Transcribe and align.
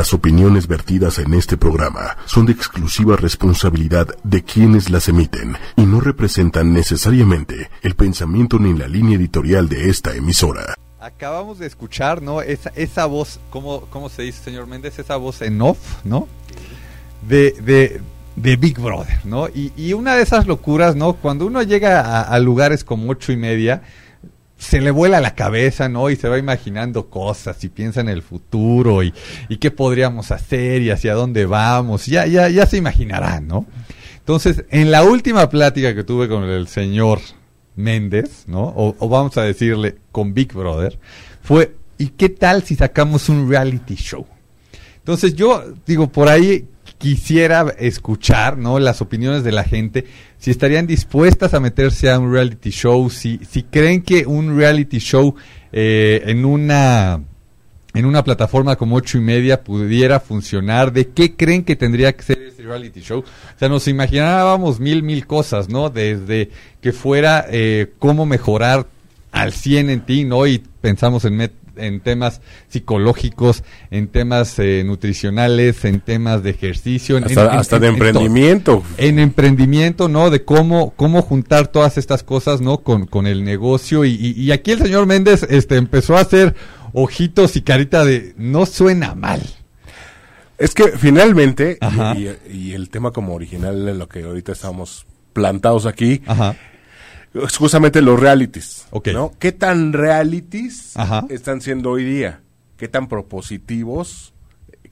Las 0.00 0.14
opiniones 0.14 0.66
vertidas 0.66 1.18
en 1.18 1.34
este 1.34 1.58
programa 1.58 2.16
son 2.24 2.46
de 2.46 2.52
exclusiva 2.52 3.16
responsabilidad 3.16 4.08
de 4.24 4.42
quienes 4.42 4.88
las 4.88 5.10
emiten 5.10 5.58
y 5.76 5.82
no 5.82 6.00
representan 6.00 6.72
necesariamente 6.72 7.68
el 7.82 7.94
pensamiento 7.96 8.58
ni 8.58 8.72
la 8.72 8.88
línea 8.88 9.18
editorial 9.18 9.68
de 9.68 9.90
esta 9.90 10.14
emisora. 10.14 10.74
Acabamos 10.98 11.58
de 11.58 11.66
escuchar, 11.66 12.22
¿no? 12.22 12.40
Esa, 12.40 12.72
esa 12.76 13.04
voz, 13.04 13.40
¿cómo, 13.50 13.82
¿cómo 13.90 14.08
se 14.08 14.22
dice, 14.22 14.42
señor 14.42 14.66
Méndez? 14.66 14.98
Esa 14.98 15.16
voz 15.16 15.42
en 15.42 15.60
off, 15.60 16.02
¿no? 16.02 16.28
De, 17.28 17.50
de, 17.60 18.00
de 18.36 18.56
Big 18.56 18.80
Brother, 18.80 19.20
¿no? 19.24 19.48
Y, 19.48 19.70
y, 19.76 19.92
una 19.92 20.16
de 20.16 20.22
esas 20.22 20.46
locuras, 20.46 20.96
¿no? 20.96 21.12
Cuando 21.12 21.44
uno 21.44 21.62
llega 21.62 22.00
a, 22.00 22.22
a 22.22 22.38
lugares 22.38 22.84
como 22.84 23.10
ocho 23.10 23.32
y 23.32 23.36
media, 23.36 23.82
se 24.60 24.80
le 24.82 24.90
vuela 24.90 25.20
la 25.20 25.34
cabeza, 25.34 25.88
¿no? 25.88 26.10
Y 26.10 26.16
se 26.16 26.28
va 26.28 26.38
imaginando 26.38 27.08
cosas 27.08 27.64
y 27.64 27.70
piensa 27.70 28.02
en 28.02 28.10
el 28.10 28.20
futuro 28.20 29.02
y, 29.02 29.12
y 29.48 29.56
qué 29.56 29.70
podríamos 29.70 30.30
hacer 30.30 30.82
y 30.82 30.90
hacia 30.90 31.14
dónde 31.14 31.46
vamos. 31.46 32.06
Ya, 32.06 32.26
ya, 32.26 32.48
ya 32.50 32.66
se 32.66 32.76
imaginarán, 32.76 33.48
¿no? 33.48 33.66
Entonces, 34.18 34.64
en 34.70 34.90
la 34.90 35.02
última 35.02 35.48
plática 35.48 35.94
que 35.94 36.04
tuve 36.04 36.28
con 36.28 36.44
el 36.44 36.68
señor 36.68 37.20
Méndez, 37.74 38.44
¿no? 38.46 38.72
O, 38.76 39.08
vamos 39.08 39.36
a 39.38 39.42
decirle 39.42 39.96
con 40.12 40.34
Big 40.34 40.52
Brother, 40.52 40.98
fue, 41.42 41.74
¿y 41.96 42.08
qué 42.08 42.28
tal 42.28 42.62
si 42.62 42.76
sacamos 42.76 43.30
un 43.30 43.48
reality 43.48 43.94
show? 43.94 44.26
Entonces 44.98 45.34
yo 45.34 45.64
digo, 45.86 46.12
por 46.12 46.28
ahí 46.28 46.68
quisiera 47.00 47.74
escuchar, 47.78 48.58
¿no? 48.58 48.78
Las 48.78 49.00
opiniones 49.00 49.42
de 49.42 49.52
la 49.52 49.64
gente, 49.64 50.04
si 50.38 50.50
estarían 50.50 50.86
dispuestas 50.86 51.54
a 51.54 51.60
meterse 51.60 52.10
a 52.10 52.18
un 52.18 52.30
reality 52.30 52.68
show, 52.70 53.08
si, 53.08 53.40
si 53.50 53.62
creen 53.62 54.02
que 54.02 54.26
un 54.26 54.54
reality 54.54 54.98
show 54.98 55.34
eh, 55.72 56.22
en 56.26 56.44
una 56.44 57.22
en 57.94 58.04
una 58.04 58.22
plataforma 58.22 58.76
como 58.76 58.96
ocho 58.96 59.18
y 59.18 59.22
media 59.22 59.64
pudiera 59.64 60.20
funcionar, 60.20 60.92
¿de 60.92 61.08
qué 61.08 61.34
creen 61.34 61.64
que 61.64 61.74
tendría 61.74 62.14
que 62.14 62.22
ser 62.22 62.38
ese 62.38 62.62
reality 62.62 63.00
show? 63.00 63.20
O 63.20 63.58
sea, 63.58 63.68
nos 63.68 63.88
imaginábamos 63.88 64.78
mil, 64.78 65.02
mil 65.02 65.26
cosas, 65.26 65.68
¿no? 65.70 65.88
Desde 65.88 66.50
que 66.82 66.92
fuera 66.92 67.46
eh, 67.48 67.92
cómo 67.98 68.26
mejorar 68.26 68.86
al 69.32 69.52
100 69.52 69.90
en 69.90 70.00
ti, 70.02 70.24
¿no? 70.24 70.46
Y 70.46 70.62
pensamos 70.80 71.24
en, 71.24 71.36
met 71.36 71.52
en 71.80 72.00
temas 72.00 72.40
psicológicos, 72.68 73.64
en 73.90 74.08
temas 74.08 74.58
eh, 74.58 74.82
nutricionales, 74.84 75.84
en 75.84 76.00
temas 76.00 76.42
de 76.42 76.50
ejercicio, 76.50 77.16
en, 77.16 77.24
hasta, 77.24 77.44
en, 77.44 77.58
hasta 77.58 77.76
en, 77.76 77.82
de 77.82 77.88
emprendimiento. 77.88 78.82
En 78.96 79.18
emprendimiento, 79.18 80.08
¿no? 80.08 80.30
De 80.30 80.44
cómo, 80.44 80.92
cómo 80.96 81.22
juntar 81.22 81.68
todas 81.68 81.98
estas 81.98 82.22
cosas, 82.22 82.60
¿no? 82.60 82.78
Con, 82.78 83.06
con 83.06 83.26
el 83.26 83.44
negocio. 83.44 84.04
Y, 84.04 84.10
y, 84.10 84.40
y 84.40 84.52
aquí 84.52 84.72
el 84.72 84.78
señor 84.78 85.06
Méndez 85.06 85.46
este, 85.48 85.76
empezó 85.76 86.16
a 86.16 86.20
hacer 86.20 86.54
ojitos 86.92 87.56
y 87.56 87.62
carita 87.62 88.04
de 88.04 88.34
no 88.36 88.66
suena 88.66 89.14
mal. 89.14 89.42
Es 90.58 90.74
que 90.74 90.88
finalmente, 90.98 91.78
y, 92.16 92.54
y, 92.54 92.72
el 92.74 92.90
tema 92.90 93.12
como 93.12 93.34
original 93.34 93.88
en 93.88 93.98
lo 93.98 94.08
que 94.08 94.24
ahorita 94.24 94.52
estamos 94.52 95.06
plantados 95.32 95.86
aquí, 95.86 96.20
Ajá. 96.26 96.54
Justamente 97.58 98.00
los 98.02 98.18
realities. 98.18 98.86
Okay. 98.90 99.14
¿no? 99.14 99.32
¿Qué 99.38 99.52
tan 99.52 99.92
realities 99.92 100.96
Ajá. 100.96 101.26
están 101.30 101.60
siendo 101.60 101.90
hoy 101.90 102.04
día? 102.04 102.40
¿Qué 102.76 102.88
tan 102.88 103.08
propositivos? 103.08 104.32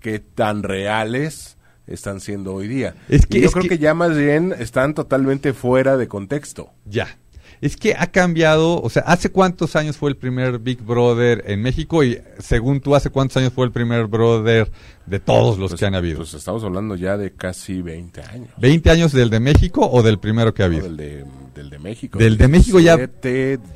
¿Qué 0.00 0.18
tan 0.20 0.62
reales 0.62 1.56
están 1.86 2.20
siendo 2.20 2.54
hoy 2.54 2.68
día? 2.68 2.94
Es 3.08 3.26
que, 3.26 3.38
y 3.38 3.40
yo 3.42 3.50
creo 3.50 3.62
que... 3.62 3.70
que 3.70 3.78
ya 3.78 3.94
más 3.94 4.16
bien 4.16 4.54
están 4.58 4.94
totalmente 4.94 5.52
fuera 5.52 5.96
de 5.96 6.06
contexto. 6.06 6.70
Ya. 6.84 7.18
Es 7.60 7.76
que 7.76 7.94
ha 7.98 8.06
cambiado, 8.08 8.80
o 8.80 8.88
sea, 8.90 9.02
¿hace 9.02 9.30
cuántos 9.30 9.76
años 9.76 9.96
fue 9.96 10.10
el 10.10 10.16
primer 10.16 10.58
Big 10.58 10.80
Brother 10.80 11.42
en 11.46 11.62
México? 11.62 12.04
Y 12.04 12.20
según 12.38 12.80
tú, 12.80 12.94
¿hace 12.94 13.10
cuántos 13.10 13.36
años 13.38 13.52
fue 13.52 13.66
el 13.66 13.72
primer 13.72 14.06
Brother 14.06 14.70
de 15.06 15.20
todos 15.20 15.58
los 15.58 15.70
pues, 15.70 15.80
que 15.80 15.86
han 15.86 15.94
habido? 15.94 16.18
Pues 16.18 16.34
estamos 16.34 16.62
hablando 16.62 16.94
ya 16.94 17.16
de 17.16 17.32
casi 17.32 17.82
20 17.82 18.22
años. 18.22 18.48
¿20 18.60 18.90
años 18.90 19.12
del 19.12 19.30
de 19.30 19.40
México 19.40 19.88
o 19.90 20.02
del 20.02 20.18
primero 20.18 20.54
que 20.54 20.62
ha 20.62 20.66
habido? 20.66 20.88
No, 20.88 20.88
del, 20.88 20.96
de, 20.96 21.24
del 21.54 21.70
de 21.70 21.78
México. 21.78 22.18
Del 22.18 22.36
de 22.36 22.48
México 22.48 22.80
ya... 22.80 22.96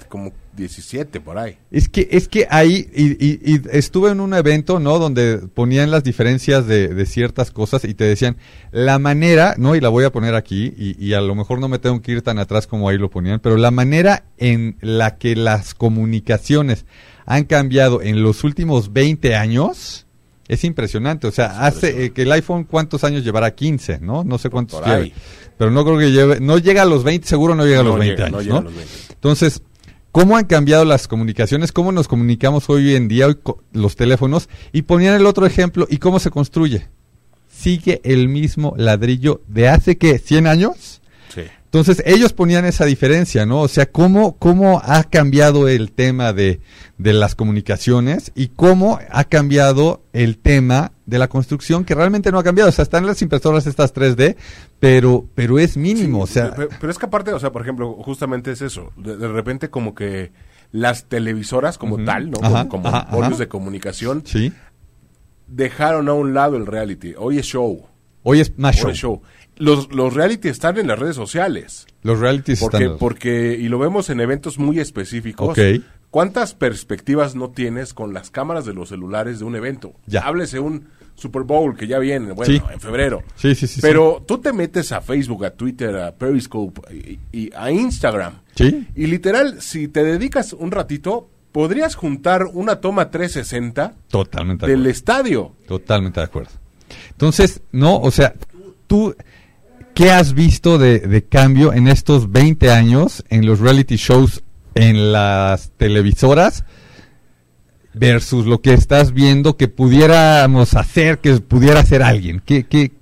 Como 0.09 0.33
17 0.57 1.21
por 1.21 1.39
ahí. 1.39 1.57
Es 1.71 1.89
que, 1.89 2.09
es 2.11 2.29
que 2.29 2.47
ahí, 2.51 2.89
y, 2.95 3.13
y, 3.13 3.41
y, 3.45 3.63
estuve 3.71 4.11
en 4.11 4.21
un 4.21 4.35
evento, 4.35 4.79
¿no? 4.79 4.99
Donde 4.99 5.39
ponían 5.39 5.91
las 5.91 6.05
diferencias 6.05 6.67
de, 6.67 6.89
de, 6.89 7.07
ciertas 7.07 7.51
cosas 7.51 7.85
y 7.85 7.95
te 7.95 8.05
decían 8.05 8.37
la 8.71 8.99
manera, 8.99 9.55
¿no? 9.59 9.75
Y 9.75 9.81
la 9.81 9.89
voy 9.89 10.05
a 10.05 10.13
poner 10.13 10.35
aquí, 10.35 10.75
y, 10.77 11.05
y, 11.05 11.15
a 11.15 11.21
lo 11.21 11.35
mejor 11.35 11.59
no 11.59 11.69
me 11.69 11.79
tengo 11.79 12.01
que 12.03 12.13
ir 12.13 12.23
tan 12.23 12.39
atrás 12.39 12.67
como 12.67 12.89
ahí 12.89 12.99
lo 12.99 13.11
ponían, 13.11 13.41
pero 13.41 13.57
la 13.57 13.71
manera 13.71 14.25
en 14.39 14.77
la 14.81 15.17
que 15.17 15.37
las 15.37 15.75
comunicaciones 15.75 16.85
han 17.25 17.45
cambiado 17.45 18.03
en 18.03 18.23
los 18.23 18.45
últimos 18.45 18.93
20 18.93 19.35
años 19.35 20.07
es 20.49 20.65
impresionante. 20.65 21.27
O 21.27 21.33
sea, 21.33 21.65
hace 21.65 22.05
eh, 22.05 22.13
que 22.13 22.23
el 22.23 22.33
iPhone, 22.33 22.65
¿cuántos 22.65 23.05
años 23.05 23.25
llevará? 23.25 23.55
15, 23.55 24.01
¿no? 24.01 24.25
No 24.25 24.39
sé 24.39 24.51
cuántos 24.51 24.85
ahí. 24.87 25.13
Pero 25.57 25.71
no 25.71 25.85
creo 25.85 25.99
que 25.99 26.11
lleve, 26.11 26.41
no 26.41 26.59
llega 26.59 26.83
a 26.83 26.87
los 26.87 27.05
20, 27.05 27.27
seguro 27.27 27.55
no 27.55 27.65
llega 27.65 27.81
a 27.81 27.85
los 27.85 27.95
no 27.95 28.01
20 28.01 28.15
llega, 28.15 28.27
años, 28.27 28.33
no, 28.37 28.41
llega 28.43 28.55
¿no? 28.55 28.61
A 28.61 28.63
los 28.65 28.75
20. 28.75 28.93
Entonces, 29.15 29.63
cómo 30.13 30.37
han 30.37 30.45
cambiado 30.45 30.85
las 30.85 31.09
comunicaciones, 31.09 31.73
cómo 31.73 31.91
nos 31.91 32.07
comunicamos 32.07 32.71
hoy 32.71 32.95
en 32.95 33.09
día, 33.09 33.27
hoy 33.27 33.39
los 33.73 33.97
teléfonos, 33.97 34.49
y 34.71 34.83
ponían 34.83 35.15
el 35.15 35.27
otro 35.27 35.47
ejemplo, 35.47 35.87
y 35.91 35.97
cómo 35.97 36.21
se 36.21 36.31
construye. 36.31 36.89
Sigue 37.49 38.01
el 38.05 38.29
mismo 38.29 38.75
ladrillo 38.77 39.43
de 39.49 39.69
hace 39.69 39.97
que 39.97 40.19
100 40.19 40.47
años. 40.47 41.01
Sí. 41.35 41.43
Entonces 41.73 42.03
ellos 42.05 42.35
ponían 42.35 42.67
esa 42.67 42.85
diferencia, 42.85 43.47
¿no? 43.47 43.63
O 43.63 43.69
sea, 43.69 43.87
cómo, 43.87 44.37
cómo 44.37 44.83
ha 44.85 45.05
cambiado 45.05 45.69
el 45.69 45.91
tema 45.91 46.35
de, 46.35 46.61
de 46.99 47.15
las 47.15 47.35
comunicaciones 47.35 48.31
y 48.35 48.49
cómo 48.49 48.99
ha 49.11 49.25
cambiado 49.25 50.03
el 50.13 50.37
tema 50.37 50.93
de 51.07 51.19
la 51.19 51.29
construcción, 51.29 51.87
que 51.87 51.95
realmente 51.95 52.31
no 52.31 52.39
ha 52.39 52.45
cambiado. 52.45 52.69
O 52.69 52.73
sea, 52.73 52.83
están 52.83 53.07
las 53.07 53.23
impresoras 53.23 53.67
estas 53.67 53.95
3D, 53.95 54.37
pero, 54.81 55.25
pero 55.35 55.59
es 55.59 55.79
mínimo. 55.79 56.27
Sí, 56.27 56.33
o 56.33 56.43
sea, 56.43 56.55
pero, 56.55 56.69
pero, 56.79 56.93
es 56.93 56.99
que 56.99 57.07
aparte, 57.07 57.33
o 57.33 57.39
sea, 57.39 57.53
por 57.53 57.63
ejemplo, 57.63 57.95
justamente 58.05 58.53
es 58.53 58.61
eso. 58.61 58.93
De, 58.99 59.17
de 59.17 59.29
repente 59.29 59.71
como 59.71 59.95
que 59.95 60.31
las 60.73 61.07
televisoras 61.07 61.79
como 61.79 61.95
uh 61.95 62.01
-huh. 62.01 62.05
tal, 62.05 62.31
¿no? 62.33 62.39
Ajá, 62.43 62.69
como 62.69 62.87
ajá, 62.87 63.07
como 63.09 63.25
ajá. 63.25 63.35
de 63.35 63.49
comunicación, 63.49 64.25
sí. 64.27 64.53
dejaron 65.47 66.11
a 66.11 66.13
un 66.13 66.35
lado 66.35 66.59
el 66.59 66.67
reality. 66.67 67.15
Hoy 67.17 67.39
es 67.39 67.47
show. 67.47 67.87
Hoy 68.23 68.41
es 68.41 68.59
más 68.59 68.77
show. 68.77 68.87
Hoy 68.87 68.93
es 68.93 68.99
show. 68.99 69.23
Los, 69.57 69.93
los 69.93 70.15
reality 70.15 70.49
están 70.49 70.79
en 70.79 70.87
las 70.87 70.99
redes 70.99 71.17
sociales. 71.17 71.87
Los 72.03 72.19
porque, 72.19 72.53
están. 72.53 72.99
Porque, 72.99 73.57
y 73.61 73.69
lo 73.69 73.79
vemos 73.79 74.11
en 74.11 74.21
eventos 74.21 74.59
muy 74.59 74.81
específicos. 74.81 75.51
Okay. 75.51 75.85
¿Cuántas 76.11 76.55
perspectivas 76.55 77.35
no 77.35 77.51
tienes 77.51 77.95
con 77.95 78.13
las 78.13 78.31
cámaras 78.31 78.65
de 78.67 78.75
los 78.75 78.91
celulares 78.91 79.39
de 79.39 79.45
un 79.45 79.57
evento? 79.57 79.95
Ya. 80.07 80.21
Háblese 80.23 80.59
un 80.59 80.89
Super 81.15 81.43
Bowl 81.43 81.77
que 81.77 81.87
ya 81.87 81.99
viene, 81.99 82.33
bueno, 82.33 82.53
sí. 82.53 82.63
en 82.73 82.81
febrero. 82.81 83.23
Sí, 83.35 83.55
sí, 83.55 83.67
sí. 83.67 83.81
Pero 83.81 84.17
sí. 84.19 84.25
tú 84.27 84.39
te 84.39 84.53
metes 84.53 84.93
a 84.93 85.01
Facebook, 85.01 85.45
a 85.45 85.51
Twitter, 85.51 85.97
a 85.97 86.15
Periscope 86.15 86.81
y, 86.93 87.19
y 87.33 87.51
a 87.55 87.71
Instagram. 87.71 88.41
Sí. 88.57 88.89
Y 88.95 89.07
literal, 89.07 89.63
si 89.63 89.89
te 89.89 90.03
dedicas 90.03 90.53
un 90.53 90.71
ratito, 90.71 91.31
podrías 91.53 91.95
juntar 91.95 92.47
una 92.53 92.81
toma 92.81 93.11
360 93.11 93.95
Totalmente 94.09 94.67
del 94.67 94.85
de 94.85 94.91
estadio. 94.91 95.55
Totalmente 95.67 96.21
de 96.21 96.25
acuerdo. 96.25 96.62
Entonces, 97.11 97.63
no, 97.73 97.99
o 97.99 98.11
sea, 98.11 98.35
tú, 98.87 99.15
¿qué 99.95 100.11
has 100.11 100.35
visto 100.35 100.79
de, 100.79 101.01
de, 101.01 101.25
cambio 101.25 101.73
en 101.73 101.89
estos 101.89 102.31
20 102.31 102.71
años 102.71 103.25
en 103.29 103.47
los 103.47 103.61
reality 103.61 103.97
shows 103.97 104.43
en 104.75 105.13
las 105.13 105.71
televisoras 105.77 106.65
versus 107.95 108.47
lo 108.47 108.63
que 108.63 108.73
estás 108.73 109.13
viendo 109.13 109.57
que 109.57 109.69
pudiéramos 109.69 110.75
hacer, 110.75 111.19
que 111.19 111.35
pudiera 111.41 111.81
hacer 111.81 112.03
alguien? 112.03 112.43
¿Qué, 112.45 112.65
qué, 112.65 112.93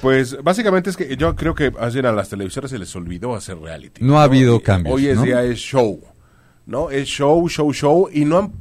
pues 0.00 0.42
básicamente 0.42 0.90
es 0.90 0.96
que 0.96 1.16
yo 1.16 1.36
creo 1.36 1.54
que 1.54 1.72
a 1.78 1.88
las 2.12 2.28
televisoras 2.28 2.70
se 2.70 2.78
les 2.78 2.94
olvidó 2.96 3.34
hacer 3.34 3.58
reality. 3.58 4.02
No, 4.02 4.12
¿no? 4.12 4.20
ha 4.20 4.24
habido 4.24 4.60
cambios. 4.60 4.94
Hoy 4.94 5.08
es 5.08 5.16
¿no? 5.16 5.24
día 5.24 5.42
es 5.42 5.58
show, 5.58 6.00
¿no? 6.66 6.90
Es 6.90 7.06
show, 7.08 7.46
show, 7.48 7.72
show 7.72 8.08
y 8.12 8.24
no 8.24 8.38
han 8.38 8.52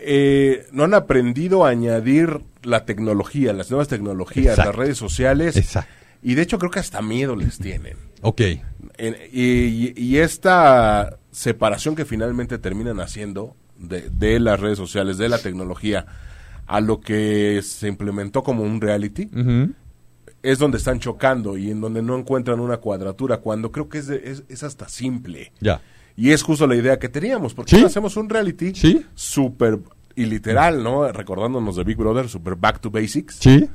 eh, 0.00 0.66
no 0.72 0.84
han 0.84 0.94
aprendido 0.94 1.64
a 1.64 1.70
añadir 1.70 2.40
la 2.62 2.84
tecnología, 2.84 3.52
las 3.52 3.70
nuevas 3.70 3.88
tecnologías, 3.88 4.52
Exacto. 4.58 4.70
las 4.70 4.76
redes 4.76 4.98
sociales. 4.98 5.56
Exacto. 5.56 5.92
Y 6.22 6.34
de 6.34 6.42
hecho 6.42 6.58
creo 6.58 6.70
que 6.70 6.80
hasta 6.80 7.00
miedo 7.02 7.36
les 7.36 7.58
tienen. 7.58 7.96
Ok. 8.22 8.40
En, 8.96 9.16
y, 9.32 9.92
y, 10.00 10.18
esta 10.18 11.18
separación 11.30 11.94
que 11.94 12.04
finalmente 12.04 12.58
terminan 12.58 12.98
haciendo 13.00 13.54
de, 13.78 14.10
de, 14.10 14.40
las 14.40 14.58
redes 14.58 14.78
sociales, 14.78 15.18
de 15.18 15.28
la 15.28 15.38
tecnología, 15.38 16.06
a 16.66 16.80
lo 16.80 17.00
que 17.00 17.60
se 17.62 17.86
implementó 17.86 18.42
como 18.42 18.64
un 18.64 18.80
reality, 18.80 19.30
uh 19.32 19.36
-huh. 19.36 19.74
es 20.42 20.58
donde 20.58 20.78
están 20.78 20.98
chocando 20.98 21.56
y 21.56 21.70
en 21.70 21.80
donde 21.80 22.02
no 22.02 22.18
encuentran 22.18 22.58
una 22.58 22.78
cuadratura, 22.78 23.36
cuando 23.36 23.70
creo 23.70 23.88
que 23.88 23.98
es, 23.98 24.08
de, 24.08 24.20
es, 24.24 24.42
es 24.48 24.64
hasta 24.64 24.88
simple. 24.88 25.52
Ya. 25.60 25.80
Y 26.20 26.32
es 26.32 26.42
justo 26.42 26.66
la 26.66 26.74
idea 26.74 26.98
que 26.98 27.08
teníamos, 27.08 27.54
porque 27.54 27.76
¿Sí? 27.76 27.84
hacemos 27.84 28.16
un 28.16 28.28
reality 28.28 28.74
¿Sí? 28.74 29.06
súper 29.14 29.78
y 30.16 30.26
literal, 30.26 30.82
¿no? 30.82 31.06
Recordándonos 31.12 31.76
de 31.76 31.84
Big 31.84 31.96
Brother, 31.96 32.28
super 32.28 32.56
back 32.56 32.80
to 32.80 32.90
basics. 32.90 33.36
Sí. 33.38 33.68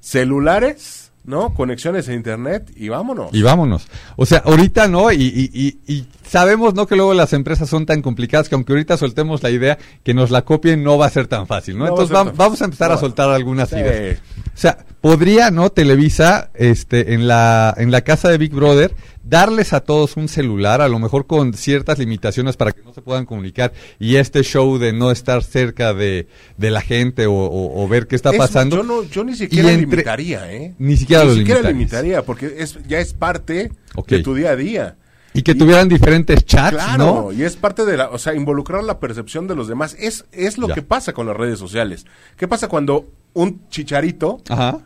Celulares, 0.00 1.12
¿no? 1.24 1.54
Conexiones 1.54 2.08
a 2.08 2.14
internet 2.14 2.72
y 2.76 2.88
vámonos. 2.88 3.28
Y 3.32 3.42
vámonos. 3.42 3.86
O 4.16 4.26
sea, 4.26 4.38
ahorita 4.44 4.88
no, 4.88 5.12
y, 5.12 5.16
y, 5.22 5.50
y, 5.86 5.92
y 5.94 6.06
sabemos, 6.26 6.74
¿no? 6.74 6.86
Que 6.86 6.96
luego 6.96 7.14
las 7.14 7.32
empresas 7.34 7.68
son 7.68 7.86
tan 7.86 8.02
complicadas 8.02 8.48
que 8.48 8.54
aunque 8.56 8.72
ahorita 8.72 8.96
soltemos 8.96 9.42
la 9.42 9.50
idea 9.50 9.78
que 10.02 10.12
nos 10.12 10.30
la 10.30 10.42
copien, 10.42 10.82
no 10.82 10.98
va 10.98 11.06
a 11.06 11.10
ser 11.10 11.28
tan 11.28 11.46
fácil, 11.46 11.78
¿no? 11.78 11.86
No 11.86 11.94
va 11.94 12.00
a 12.00 12.02
Entonces 12.02 12.24
tan 12.26 12.36
vamos 12.36 12.60
a 12.60 12.64
empezar 12.64 12.90
a 12.90 12.96
soltar 12.98 13.30
algunas 13.30 13.68
Sí. 13.68 13.76
ideas. 13.76 14.18
O 14.46 14.50
sea, 14.58 14.78
podría, 15.00 15.50
¿no? 15.50 15.70
Televisa, 15.70 16.50
este, 16.54 17.14
en 17.14 17.28
la, 17.28 17.72
en 17.76 17.90
la 17.90 18.00
casa 18.02 18.28
de 18.28 18.38
Big 18.38 18.52
Brother, 18.52 18.94
darles 19.24 19.72
a 19.72 19.80
todos 19.80 20.16
un 20.16 20.28
celular, 20.28 20.80
a 20.80 20.88
lo 20.88 20.98
mejor 20.98 21.26
con 21.26 21.54
ciertas 21.54 21.98
limitaciones 21.98 22.56
para 22.56 22.72
que 22.72 22.82
no 22.82 22.92
se 22.92 23.02
puedan 23.02 23.24
comunicar, 23.24 23.72
y 23.98 24.16
este 24.16 24.42
show 24.42 24.78
de 24.78 24.92
no 24.92 25.10
estar 25.10 25.42
cerca 25.44 25.94
de, 25.94 26.26
de 26.58 26.70
la 26.70 26.80
gente 26.80 27.26
o, 27.26 27.32
o- 27.34 27.82
o 27.84 27.88
ver 27.88 28.06
qué 28.08 28.16
está 28.16 28.30
Es- 28.30 28.38
pasando. 28.38 28.76
Yo, 28.76 28.82
no, 28.82 29.02
yo 29.04 29.24
ni 29.24 29.34
siquiera 29.34 29.70
entre- 29.70 29.86
limitaría, 29.90 30.52
¿eh? 30.52 30.74
Ni 30.78 30.96
siquiera 30.96 31.24
lo 31.24 31.34
siquiera 31.34 31.62
limitaría, 31.70 32.22
porque 32.24 32.54
es, 32.58 32.78
ya 32.88 32.98
es 32.98 33.14
parte 33.14 33.70
de 34.08 34.22
tu 34.22 34.34
día 34.34 34.50
a 34.50 34.56
día. 34.56 34.96
Y 35.34 35.40
que 35.40 35.54
tuvieran 35.54 35.88
diferentes 35.88 36.44
chats, 36.44 36.72
Claro, 36.76 36.98
¿no? 36.98 37.32
y 37.32 37.42
es 37.44 37.56
parte 37.56 37.86
de 37.86 37.96
la, 37.96 38.10
o 38.10 38.18
sea, 38.18 38.34
involucrar 38.34 38.84
la 38.84 39.00
percepción 39.00 39.46
de 39.48 39.54
los 39.54 39.66
demás. 39.66 39.96
Es, 39.98 40.26
es 40.30 40.58
lo 40.58 40.68
Ya. 40.68 40.74
que 40.74 40.82
pasa 40.82 41.14
con 41.14 41.26
las 41.26 41.34
redes 41.34 41.58
sociales. 41.58 42.04
¿Qué 42.36 42.46
pasa 42.48 42.68
cuando 42.68 43.08
un 43.32 43.66
chicharito 43.70 44.42
Ajá. 44.50 44.80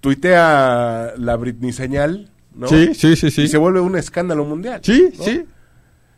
tuitea 0.00 1.12
la 1.18 1.36
Britney 1.36 1.72
señal, 1.72 2.31
¿no? 2.54 2.68
Sí, 2.68 2.94
sí, 2.94 3.16
sí, 3.16 3.30
sí. 3.30 3.42
Y 3.42 3.48
se 3.48 3.58
vuelve 3.58 3.80
un 3.80 3.96
escándalo 3.96 4.44
mundial. 4.44 4.80
Sí, 4.82 5.10
¿no? 5.18 5.24
sí. 5.24 5.44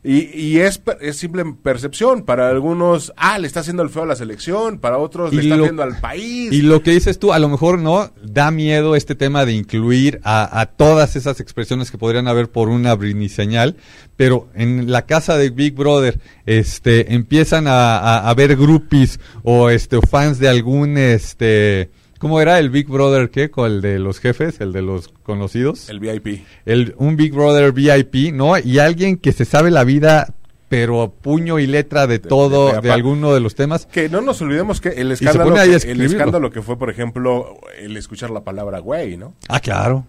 Y, 0.07 0.19
y 0.39 0.59
es, 0.59 0.83
es 1.01 1.17
simple 1.17 1.43
percepción. 1.63 2.25
Para 2.25 2.51
algunos, 2.51 3.11
ah, 3.17 3.39
le 3.39 3.47
está 3.47 3.61
haciendo 3.61 3.83
el 3.83 3.89
feo 3.89 4.03
a 4.03 4.07
la 4.07 4.17
selección. 4.17 4.79
Para 4.79 4.99
otros, 4.99 5.33
le 5.33 5.41
Y 5.43 5.47
está 5.47 5.57
lo- 5.57 5.65
haciendo 5.65 5.83
al 5.83 5.99
país. 5.99 6.53
Y 6.53 6.61
lo 6.61 6.83
que 6.83 6.91
dices 6.91 7.19
tú, 7.19 7.33
a 7.33 7.39
lo 7.39 7.49
mejor 7.49 7.79
no 7.79 8.13
da 8.23 8.51
miedo 8.51 8.97
este 8.97 9.15
tema 9.15 9.47
de 9.47 9.55
incluir 9.55 10.21
a, 10.23 10.61
a 10.61 10.67
todas 10.67 11.17
esas 11.17 11.41
expresiones 11.41 11.91
que 11.91 11.97
podrían 11.97 12.29
haber 12.29 12.51
por 12.51 12.69
una 12.69 12.95
Britney 12.95 13.31
señal, 13.31 13.77
pero 14.15 14.51
en 14.55 14.93
la 14.93 15.07
casa 15.07 15.39
de 15.39 15.49
Big 15.49 15.75
Brother, 15.75 16.21
este, 16.45 17.15
empiezan 17.15 17.67
a, 17.67 17.97
a, 17.97 18.29
a 18.29 18.35
ver 18.35 18.57
groupies 18.57 19.19
o 19.43 19.71
este 19.71 20.01
fans 20.07 20.39
de 20.39 20.49
algún, 20.51 20.99
este, 20.99 21.89
¿cómo 22.25 22.41
era 22.41 22.59
el 22.59 22.71
Big 22.71 22.89
Brother 22.89 23.29
qué? 23.29 23.51
Con 23.51 23.71
el 23.71 23.83
de 23.83 23.99
los 23.99 24.19
jefes, 24.19 24.59
el 24.63 24.73
de 24.73 24.81
los 24.81 25.09
conocidos, 25.09 25.91
El 25.91 26.01
VIP. 26.01 26.43
el, 26.65 26.95
un 26.97 27.17
Big 27.17 27.35
Brother 27.35 27.71
VIP, 27.73 28.33
¿no? 28.33 28.59
Y 28.59 28.79
alguien 28.79 29.19
que 29.19 29.33
se 29.33 29.45
sabe 29.45 29.71
la 29.71 29.85
vida 29.85 30.33
pero 30.71 31.13
puño 31.21 31.59
y 31.59 31.67
letra 31.67 32.07
de 32.07 32.21
todo, 32.21 32.81
de 32.81 32.91
alguno 32.91 33.35
de 33.35 33.41
los 33.41 33.55
temas. 33.55 33.85
Que 33.85 34.09
no 34.09 34.23
nos 34.23 34.41
olvidemos 34.41 34.81
que 34.81 34.89
el 34.89 35.13
escándalo, 35.13 35.55
que, 35.55 35.91
el 35.91 36.01
escándalo 36.01 36.51
que 36.51 36.63
fue, 36.63 36.79
por 36.79 36.89
ejemplo, 36.89 37.59
el 37.79 37.95
escuchar 37.99 38.31
la 38.31 38.43
palabra 38.43 38.79
güey, 38.79 39.19
¿no? 39.19 39.35
Ah, 39.47 39.61
claro. 39.61 40.07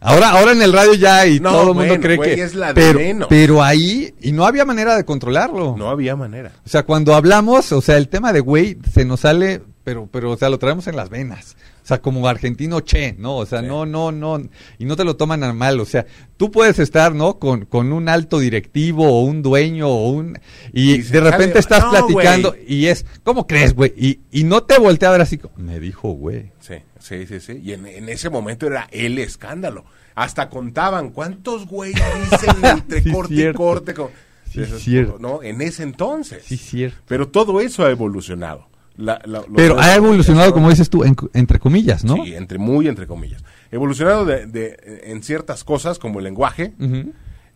Ahora, 0.00 0.32
ahora 0.32 0.52
en 0.52 0.60
el 0.60 0.74
radio 0.74 0.92
ya 0.92 1.26
y 1.26 1.40
No, 1.40 1.52
todo 1.52 1.70
el 1.70 1.74
mundo 1.74 1.98
cree 1.98 2.16
güey, 2.18 2.34
que 2.34 2.42
es 2.42 2.54
la 2.54 2.68
de 2.68 2.74
pero, 2.74 2.98
menos. 2.98 3.28
pero 3.30 3.62
ahí 3.62 4.14
y 4.20 4.32
no 4.32 4.44
había 4.44 4.66
manera 4.66 4.94
de 4.94 5.06
controlarlo. 5.06 5.74
No 5.78 5.88
había 5.88 6.14
manera. 6.14 6.52
O 6.66 6.68
sea, 6.68 6.82
cuando 6.82 7.14
hablamos, 7.14 7.72
o 7.72 7.80
sea, 7.80 7.96
el 7.96 8.08
tema 8.08 8.34
de 8.34 8.40
güey 8.40 8.76
se 8.92 9.06
nos 9.06 9.20
sale, 9.20 9.62
pero 9.84 10.08
pero 10.10 10.32
o 10.32 10.36
sea, 10.36 10.48
lo 10.48 10.58
traemos 10.58 10.86
en 10.86 10.96
las 10.96 11.10
venas. 11.10 11.56
O 11.82 11.86
sea, 11.86 12.00
como 12.00 12.26
argentino 12.26 12.80
che, 12.80 13.14
¿no? 13.18 13.36
O 13.36 13.44
sea, 13.46 13.60
Sí. 13.60 13.66
no, 13.66 13.84
no, 13.84 14.10
no, 14.10 14.40
y 14.78 14.86
no 14.86 14.96
te 14.96 15.04
lo 15.04 15.16
toman 15.16 15.44
a 15.44 15.52
mal. 15.52 15.78
O 15.80 15.84
sea, 15.84 16.06
tú 16.38 16.50
puedes 16.50 16.78
estar, 16.78 17.14
¿no? 17.14 17.38
Con, 17.38 17.66
con 17.66 17.92
un 17.92 18.08
alto 18.08 18.38
directivo 18.38 19.06
o 19.06 19.20
un 19.20 19.42
dueño 19.42 19.88
o 19.88 20.08
un... 20.08 20.38
Y, 20.72 21.02
de 21.02 21.20
repente 21.20 21.48
sale, 21.52 21.58
estás 21.60 21.84
"No, 21.84 21.90
platicando 21.90 22.52
güey". 22.52 22.64
y 22.66 22.86
es, 22.86 23.04
¿cómo 23.22 23.46
crees, 23.46 23.74
güey? 23.74 23.92
Y, 23.98 24.20
y 24.32 24.44
no 24.44 24.62
te 24.62 24.78
voltea 24.78 25.10
a 25.10 25.12
ver 25.12 25.20
así, 25.20 25.38
me 25.58 25.78
dijo, 25.78 26.08
güey. 26.12 26.52
Sí, 26.60 26.76
sí, 26.98 27.26
sí, 27.26 27.38
sí. 27.40 27.60
Y 27.62 27.74
en, 27.74 27.86
en 27.86 28.08
ese 28.08 28.30
momento 28.30 28.66
era 28.66 28.88
el 28.90 29.18
escándalo. 29.18 29.84
Hasta 30.14 30.48
contaban 30.48 31.10
cuántos 31.10 31.66
güeyes 31.66 32.00
dicen 32.30 32.56
entre 32.64 33.02
Sí, 33.02 33.12
corte 33.12 33.34
cierto. 33.34 33.56
y 33.62 33.66
corte. 33.66 33.94
con- 33.94 34.08
Sí, 34.50 34.60
Dices, 34.60 34.82
cierto. 34.84 35.16
No, 35.20 35.42
en 35.42 35.60
ese 35.60 35.82
entonces. 35.82 36.44
Sí, 36.46 36.56
cierto. 36.56 36.96
Pero 37.08 37.28
todo 37.28 37.60
eso 37.60 37.84
ha 37.84 37.90
evolucionado. 37.90 38.68
La- 38.96 39.20
la- 39.24 39.38
los 39.40 39.46
Pero 39.56 39.78
ha 39.80 39.94
evolucionado, 39.94 40.52
como 40.52 40.70
dices 40.70 40.88
tú, 40.88 41.02
en- 41.04 41.16
entre 41.32 41.58
comillas, 41.58 42.04
¿no? 42.04 42.14
Sí, 42.24 42.34
entre 42.34 42.58
muy 42.58 42.86
entre 42.88 43.06
comillas. 43.06 43.42
Evolucionado 43.72 44.24
de, 44.24 44.46
de- 44.46 45.02
en 45.06 45.22
ciertas 45.22 45.64
cosas 45.64 45.98
como 45.98 46.20
el 46.20 46.24
lenguaje, 46.24 46.74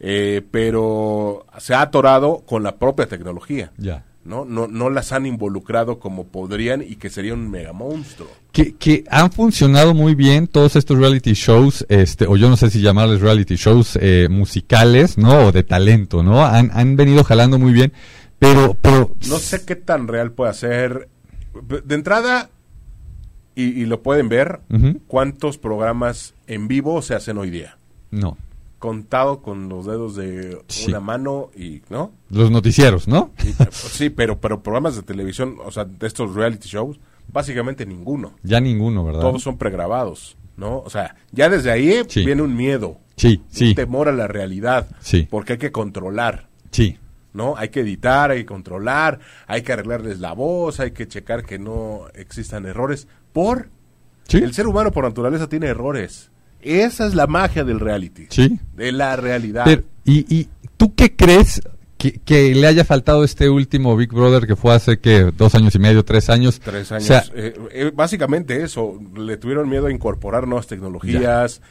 eh, 0.01 0.43
pero 0.51 1.47
se 1.59 1.75
ha 1.75 1.83
atorado 1.83 2.43
con 2.47 2.63
la 2.63 2.77
propia 2.77 3.07
tecnología. 3.07 3.73
Ya. 3.77 4.05
¿no? 4.25 4.45
No, 4.45 4.67
no 4.67 4.91
las 4.91 5.13
han 5.13 5.25
involucrado 5.25 5.99
como 6.01 6.27
podrían 6.27 6.83
y 6.83 6.97
que 6.97 7.09
sería 7.09 7.33
un 7.33 7.51
mega 7.51 7.73
monstruo. 7.73 8.29
Que, 8.53 8.75
que 8.75 9.05
han 9.09 9.33
funcionado 9.33 9.95
muy 9.95 10.15
bien 10.15 10.49
todos 10.49 10.77
estos 10.77 10.99
reality 10.99 11.33
shows, 11.33 11.87
este, 11.89 12.27
o 12.27 12.37
yo 12.37 12.51
no 12.51 12.57
sé 12.59 12.69
si 12.69 12.83
llamarles 12.83 13.23
reality 13.23 13.55
shows 13.57 13.97
eh, 14.03 14.29
musicales, 14.31 15.17
¿no? 15.17 15.47
O 15.47 15.53
de 15.53 15.63
talento, 15.63 16.23
¿no? 16.23 16.45
Han, 16.45 16.71
han 16.75 16.95
venido 16.97 17.25
jalando 17.25 17.59
muy 17.59 17.73
bien, 17.73 17.93
pero, 18.39 18.77
pero 18.83 19.15
No 19.31 19.39
sé 19.39 19.65
qué 19.65 19.77
tan 19.77 20.07
real 20.09 20.33
puede 20.33 20.53
ser. 20.53 21.09
De 21.63 21.95
entrada, 21.95 22.51
y, 23.55 23.65
y 23.65 23.87
lo 23.87 24.03
pueden 24.03 24.29
ver, 24.29 24.61
cuántos 25.07 25.59
programas 25.59 26.35
en 26.47 26.69
vivo 26.69 27.03
se 27.03 27.15
hacen 27.15 27.39
hoy 27.39 27.51
día. 27.51 27.77
no. 28.11 28.37
Contado 28.79 29.43
con 29.43 29.69
los 29.69 29.87
dedos 29.87 30.15
de 30.15 30.63
Sí. 30.69 30.89
una 30.91 31.01
mano 31.01 31.51
y, 31.57 31.83
¿no? 31.91 32.13
Los 32.31 32.53
noticieros, 32.53 33.09
¿no? 33.09 33.33
Y, 33.45 33.51
pues, 33.55 33.75
sí, 33.75 34.09
pero, 34.09 34.39
pero 34.41 34.63
programas 34.63 34.95
de 34.95 35.03
televisión, 35.03 35.57
o 35.65 35.73
sea, 35.73 35.85
de 35.85 36.07
estos 36.07 36.33
reality 36.37 36.69
shows, 36.69 37.01
básicamente 37.33 37.85
ninguno. 37.87 38.35
Ya 38.45 38.61
ninguno, 38.61 39.05
¿verdad? 39.05 39.21
Todos 39.23 39.43
son 39.43 39.59
pregrabados, 39.59 40.37
¿no? 40.57 40.79
O 40.79 40.91
sea, 40.91 41.17
ya 41.33 41.49
desde 41.49 41.73
ahí 41.73 42.03
Sí. 42.07 42.25
viene 42.25 42.41
un 42.43 42.55
miedo, 42.57 42.99
Sí, 43.17 43.43
sí, 43.51 43.71
un 43.71 43.75
temor 43.75 44.09
a 44.09 44.13
la 44.13 44.29
realidad, 44.29 44.87
Sí. 45.01 45.27
porque 45.29 45.55
hay 45.55 45.59
que 45.59 45.73
controlar. 45.73 46.47
sí. 46.71 46.99
¿No? 47.39 47.57
Hay 47.57 47.71
que 47.71 47.81
editar, 47.81 48.31
hay 48.31 48.41
que 48.41 48.47
controlar, 48.47 49.21
hay 49.47 49.63
que 49.63 49.73
arreglarles 49.73 50.21
la 50.21 50.35
voz, 50.35 50.79
hay 50.81 50.91
que 50.91 51.09
checar 51.09 51.45
que 51.47 51.59
no 51.59 52.03
existan 52.15 52.67
errores. 52.67 53.09
Por 53.33 53.71
Sí. 54.25 54.37
el 54.37 54.53
ser 54.53 54.67
humano 54.67 54.91
por 54.93 55.05
naturaleza 55.05 55.49
tiene 55.49 55.69
errores. 55.69 56.31
Esa 56.61 57.07
es 57.07 57.15
la 57.15 57.27
magia 57.27 57.65
del 57.65 57.81
reality. 57.81 58.27
Sí. 58.29 58.59
De 58.77 58.93
la 58.93 59.17
realidad. 59.17 59.63
Pero, 59.65 59.85
¿y, 60.05 60.27
¿Y 60.35 60.49
tú 60.77 60.95
qué 60.95 61.17
crees 61.17 61.63
que, 61.97 62.13
que 62.25 62.55
le 62.55 62.67
haya 62.67 62.85
faltado 62.85 63.25
este 63.25 63.49
último 63.49 63.97
Big 63.97 64.11
Brother 64.13 64.47
que 64.47 64.55
fue 64.57 64.75
hace, 64.75 64.99
que 64.99 65.31
dos 65.37 65.55
años 65.55 65.75
y 65.77 65.79
medio, 65.79 66.05
tres 66.05 66.29
años? 66.29 66.61
Tres 66.61 66.91
O 66.93 66.97
años. 66.97 67.07
sea, 67.07 67.23
Eh, 67.35 67.55
eh, 67.71 67.91
básicamente 67.95 68.63
eso. 68.63 69.01
Le 69.17 69.37
tuvieron 69.39 69.69
miedo 69.69 69.87
a 69.87 69.93
incorporar 69.93 70.47
nuevas 70.47 70.67
tecnologías, 70.67 71.63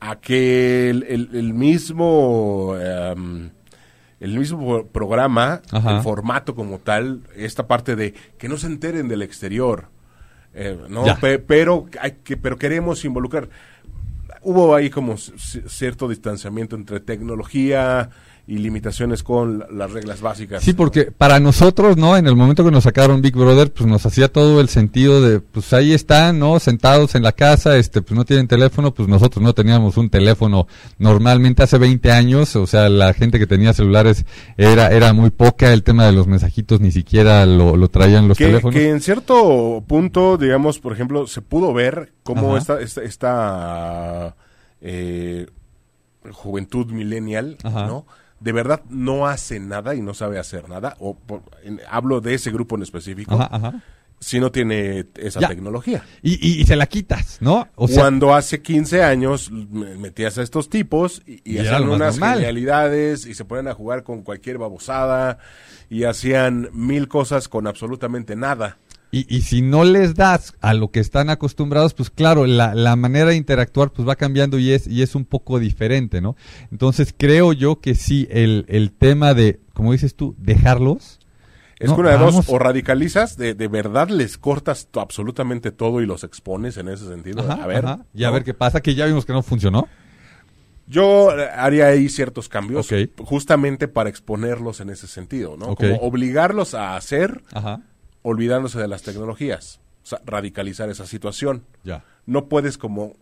a 0.00 0.20
que 0.20 0.90
el, 0.90 1.02
el- 1.08 1.30
el 1.32 1.52
mismo... 1.54 2.76
em, 2.80 3.50
el 4.24 4.38
mismo 4.38 4.86
programa, 4.86 5.60
Ajá. 5.70 5.96
el 5.96 6.02
formato 6.02 6.54
como 6.54 6.78
tal, 6.78 7.20
esta 7.36 7.66
parte 7.66 7.94
de 7.96 8.14
que 8.38 8.48
no 8.48 8.56
se 8.56 8.66
enteren 8.66 9.06
del 9.08 9.22
exterior, 9.22 9.88
eh, 10.54 10.78
¿no? 10.88 11.04
Pe- 11.20 11.38
pero 11.38 11.86
hay 12.00 12.12
que, 12.24 12.36
pero 12.36 12.56
queremos 12.56 13.04
involucrar. 13.04 13.48
Hubo 14.42 14.74
ahí 14.74 14.88
como 14.90 15.16
cierto 15.16 16.08
distanciamiento 16.08 16.76
entre 16.76 17.00
tecnología 17.00 18.10
y 18.46 18.58
limitaciones 18.58 19.22
con 19.22 19.60
la- 19.60 19.66
las 19.72 19.90
reglas 19.92 20.20
básicas. 20.20 20.62
Sí, 20.62 20.74
porque 20.74 21.04
para 21.10 21.40
nosotros, 21.40 21.96
¿no? 21.96 22.14
En 22.14 22.26
el 22.26 22.36
momento 22.36 22.62
que 22.62 22.70
nos 22.70 22.84
sacaron 22.84 23.22
Big 23.22 23.34
Brother, 23.34 23.72
pues 23.72 23.86
nos 23.88 24.04
hacía 24.04 24.28
todo 24.30 24.60
el 24.60 24.68
sentido 24.68 25.22
de, 25.22 25.40
pues 25.40 25.72
ahí 25.72 25.92
están, 25.94 26.38
¿no? 26.38 26.58
Sentados 26.60 27.14
en 27.14 27.22
la 27.22 27.32
casa, 27.32 27.78
este, 27.78 28.02
pues 28.02 28.14
no 28.18 28.26
tienen 28.26 28.46
teléfono, 28.46 28.92
pues 28.92 29.08
nosotros 29.08 29.42
no 29.42 29.54
teníamos 29.54 29.96
un 29.96 30.10
teléfono 30.10 30.66
normalmente 30.98 31.62
hace 31.62 31.78
20 31.78 32.12
años, 32.12 32.54
o 32.56 32.66
sea, 32.66 32.90
la 32.90 33.14
gente 33.14 33.38
que 33.38 33.46
tenía 33.46 33.72
celulares 33.72 34.26
era, 34.58 34.88
era 34.88 35.14
muy 35.14 35.30
poca, 35.30 35.72
el 35.72 35.82
tema 35.82 36.04
de 36.04 36.12
los 36.12 36.26
mensajitos 36.26 36.80
ni 36.80 36.92
siquiera 36.92 37.46
lo, 37.46 37.78
lo 37.78 37.88
traían 37.88 38.28
los 38.28 38.36
que, 38.36 38.44
teléfonos. 38.44 38.74
que 38.74 38.90
en 38.90 39.00
cierto 39.00 39.82
punto, 39.86 40.36
digamos, 40.36 40.80
por 40.80 40.92
ejemplo, 40.92 41.26
se 41.26 41.40
pudo 41.40 41.72
ver 41.72 42.12
cómo 42.22 42.56
Ajá. 42.56 42.58
esta, 42.58 42.80
esta, 42.82 43.02
esta, 43.02 44.36
eh, 44.82 45.46
juventud 46.30 46.90
millennial, 46.92 47.56
Ajá. 47.62 47.86
¿no? 47.86 48.06
De 48.40 48.52
verdad 48.52 48.82
no 48.90 49.26
hace 49.26 49.58
nada 49.60 49.94
y 49.94 50.02
no 50.02 50.12
sabe 50.14 50.38
hacer 50.38 50.68
nada, 50.68 50.96
o 50.98 51.16
por- 51.16 51.42
en- 51.62 51.80
hablo 51.90 52.20
de 52.20 52.34
ese 52.34 52.50
grupo 52.50 52.76
en 52.76 52.82
específico, 52.82 53.34
Ajá, 53.34 53.48
ajá. 53.50 53.82
si 54.20 54.38
no 54.40 54.50
tiene 54.52 55.06
esa 55.16 55.40
Ya. 55.40 55.48
tecnología. 55.48 56.02
Y, 56.22 56.34
y, 56.46 56.60
y 56.60 56.64
se 56.66 56.76
la 56.76 56.86
quitas, 56.86 57.38
¿no? 57.40 57.68
O 57.74 57.88
sea, 57.88 58.00
Cuando 58.02 58.34
hace 58.34 58.60
15 58.62 59.02
años 59.02 59.50
me- 59.50 59.96
metías 59.96 60.36
a 60.38 60.42
estos 60.42 60.68
tipos 60.68 61.22
y, 61.26 61.40
y 61.44 61.58
hacían 61.58 61.88
unas 61.88 62.14
normal. 62.18 62.38
genialidades 62.38 63.26
y 63.26 63.34
se 63.34 63.44
ponían 63.44 63.68
a 63.68 63.74
jugar 63.74 64.02
con 64.02 64.22
cualquier 64.22 64.58
babosada 64.58 65.38
y 65.90 66.04
hacían 66.04 66.68
mil 66.72 67.08
cosas 67.08 67.48
con 67.48 67.66
absolutamente 67.66 68.34
nada. 68.36 68.78
Y, 69.12 69.32
y 69.32 69.42
si 69.42 69.62
no 69.62 69.84
les 69.84 70.16
das 70.16 70.54
a 70.60 70.74
lo 70.74 70.90
que 70.90 70.98
están 70.98 71.30
acostumbrados, 71.30 71.94
pues 71.94 72.10
claro, 72.10 72.46
la, 72.46 72.74
la 72.74 72.96
manera 72.96 73.30
de 73.30 73.36
interactuar 73.36 73.90
pues 73.92 74.08
va 74.08 74.16
cambiando 74.16 74.58
y 74.58 74.72
es, 74.72 74.88
y 74.88 75.02
es 75.02 75.14
un 75.14 75.24
poco 75.24 75.60
diferente, 75.60 76.20
¿no? 76.20 76.36
Entonces 76.72 77.14
creo 77.16 77.52
yo 77.52 77.80
que 77.80 77.94
sí, 77.94 78.26
el, 78.30 78.64
el 78.68 78.90
tema 78.90 79.32
de, 79.34 79.60
como 79.72 79.92
dices 79.92 80.16
tú, 80.16 80.34
dejarlos, 80.38 81.20
Es 81.78 81.88
No, 81.90 81.94
que 81.96 82.00
una 82.02 82.10
de 82.10 82.18
dos, 82.18 82.44
o 82.48 82.58
radicalizas, 82.58 83.36
de, 83.36 83.54
de 83.54 83.68
verdad 83.68 84.08
les 84.08 84.36
cortas 84.38 84.88
absolutamente 84.94 85.70
todo 85.70 86.00
y 86.00 86.06
los 86.06 86.24
expones 86.24 86.76
en 86.76 86.88
ese 86.88 87.06
sentido. 87.06 87.42
Ajá, 87.42 87.62
a 87.62 87.66
ver. 87.68 87.84
ajá. 87.84 88.06
Y 88.14 88.24
a 88.24 88.30
ver 88.30 88.42
qué 88.42 88.54
pasa, 88.54 88.80
que 88.80 88.94
ya 88.96 89.06
vimos 89.06 89.24
que 89.24 89.32
no 89.32 89.42
funcionó. 89.42 89.86
Yo 90.86 91.36
eh, 91.38 91.48
haría 91.56 91.86
ahí 91.86 92.08
ciertos 92.08 92.48
cambios 92.48 92.88
justamente 93.18 93.88
para 93.88 94.10
exponerlos 94.10 94.80
en 94.80 94.90
ese 94.90 95.06
sentido, 95.06 95.56
¿no? 95.56 95.74
Como 95.74 95.96
obligarlos 95.96 96.74
a 96.74 96.96
hacer 96.96 97.42
Ajá. 97.52 97.80
Olvidándose 98.24 98.80
de 98.80 98.88
las 98.88 99.02
tecnologías. 99.02 99.80
O 100.02 100.06
sea, 100.06 100.20
radicalizar 100.26 100.90
esa 100.90 101.06
situación. 101.06 101.64
Ya. 101.84 102.04
No 102.26 102.48
puedes 102.48 102.76
como 102.76 103.14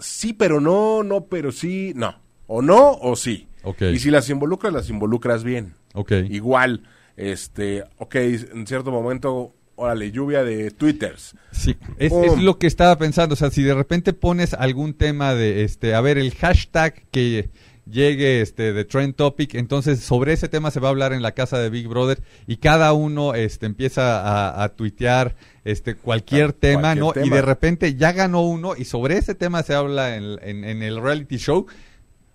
sí, 0.00 0.32
pero 0.32 0.60
no, 0.60 1.02
no, 1.02 1.26
pero 1.26 1.52
sí, 1.52 1.92
no. 1.94 2.16
O 2.46 2.62
no, 2.62 2.92
o 2.92 3.16
sí. 3.16 3.48
Ok. 3.62 3.82
Y 3.82 3.98
si 3.98 4.10
las 4.10 4.28
involucras, 4.28 4.72
las 4.72 4.90
involucras 4.90 5.44
bien. 5.44 5.74
Ok. 5.94 6.12
Igual, 6.30 6.82
este, 7.16 7.84
ok, 7.98 8.14
en 8.16 8.66
cierto 8.66 8.90
momento, 8.90 9.54
órale, 9.76 10.10
lluvia 10.10 10.42
de 10.42 10.70
twitters. 10.70 11.36
Sí, 11.52 11.76
es, 11.98 12.12
es 12.12 12.42
lo 12.42 12.58
que 12.58 12.66
estaba 12.66 12.96
pensando. 12.98 13.34
O 13.34 13.36
sea, 13.36 13.50
si 13.50 13.62
de 13.62 13.74
repente 13.74 14.12
pones 14.12 14.54
algún 14.54 14.94
tema 14.94 15.34
de, 15.34 15.64
este, 15.64 15.94
a 15.94 16.00
ver, 16.00 16.18
el 16.18 16.34
hashtag 16.34 17.06
que 17.10 17.50
llegue 17.90 18.40
este 18.40 18.72
de 18.72 18.84
trend 18.84 19.14
topic, 19.14 19.54
entonces 19.54 20.00
sobre 20.00 20.32
ese 20.32 20.48
tema 20.48 20.70
se 20.70 20.80
va 20.80 20.88
a 20.88 20.90
hablar 20.90 21.12
en 21.12 21.22
la 21.22 21.32
casa 21.32 21.58
de 21.58 21.70
Big 21.70 21.88
Brother 21.88 22.22
y 22.46 22.56
cada 22.58 22.92
uno 22.92 23.34
este 23.34 23.66
empieza 23.66 24.20
a, 24.20 24.62
a 24.62 24.68
tuitear 24.70 25.36
este 25.64 25.94
cualquier 25.96 26.50
Ah, 26.50 26.56
tema, 26.60 26.80
cualquier 26.82 27.04
¿no? 27.04 27.12
tema. 27.12 27.26
Y 27.26 27.30
de 27.30 27.42
repente 27.42 27.94
ya 27.94 28.12
ganó 28.12 28.42
uno 28.42 28.74
y 28.76 28.84
sobre 28.84 29.16
ese 29.18 29.34
tema 29.34 29.62
se 29.62 29.74
habla 29.74 30.16
en, 30.16 30.38
en- 30.42 30.64
en 30.64 30.82
el 30.82 31.00
reality 31.02 31.36
show. 31.36 31.66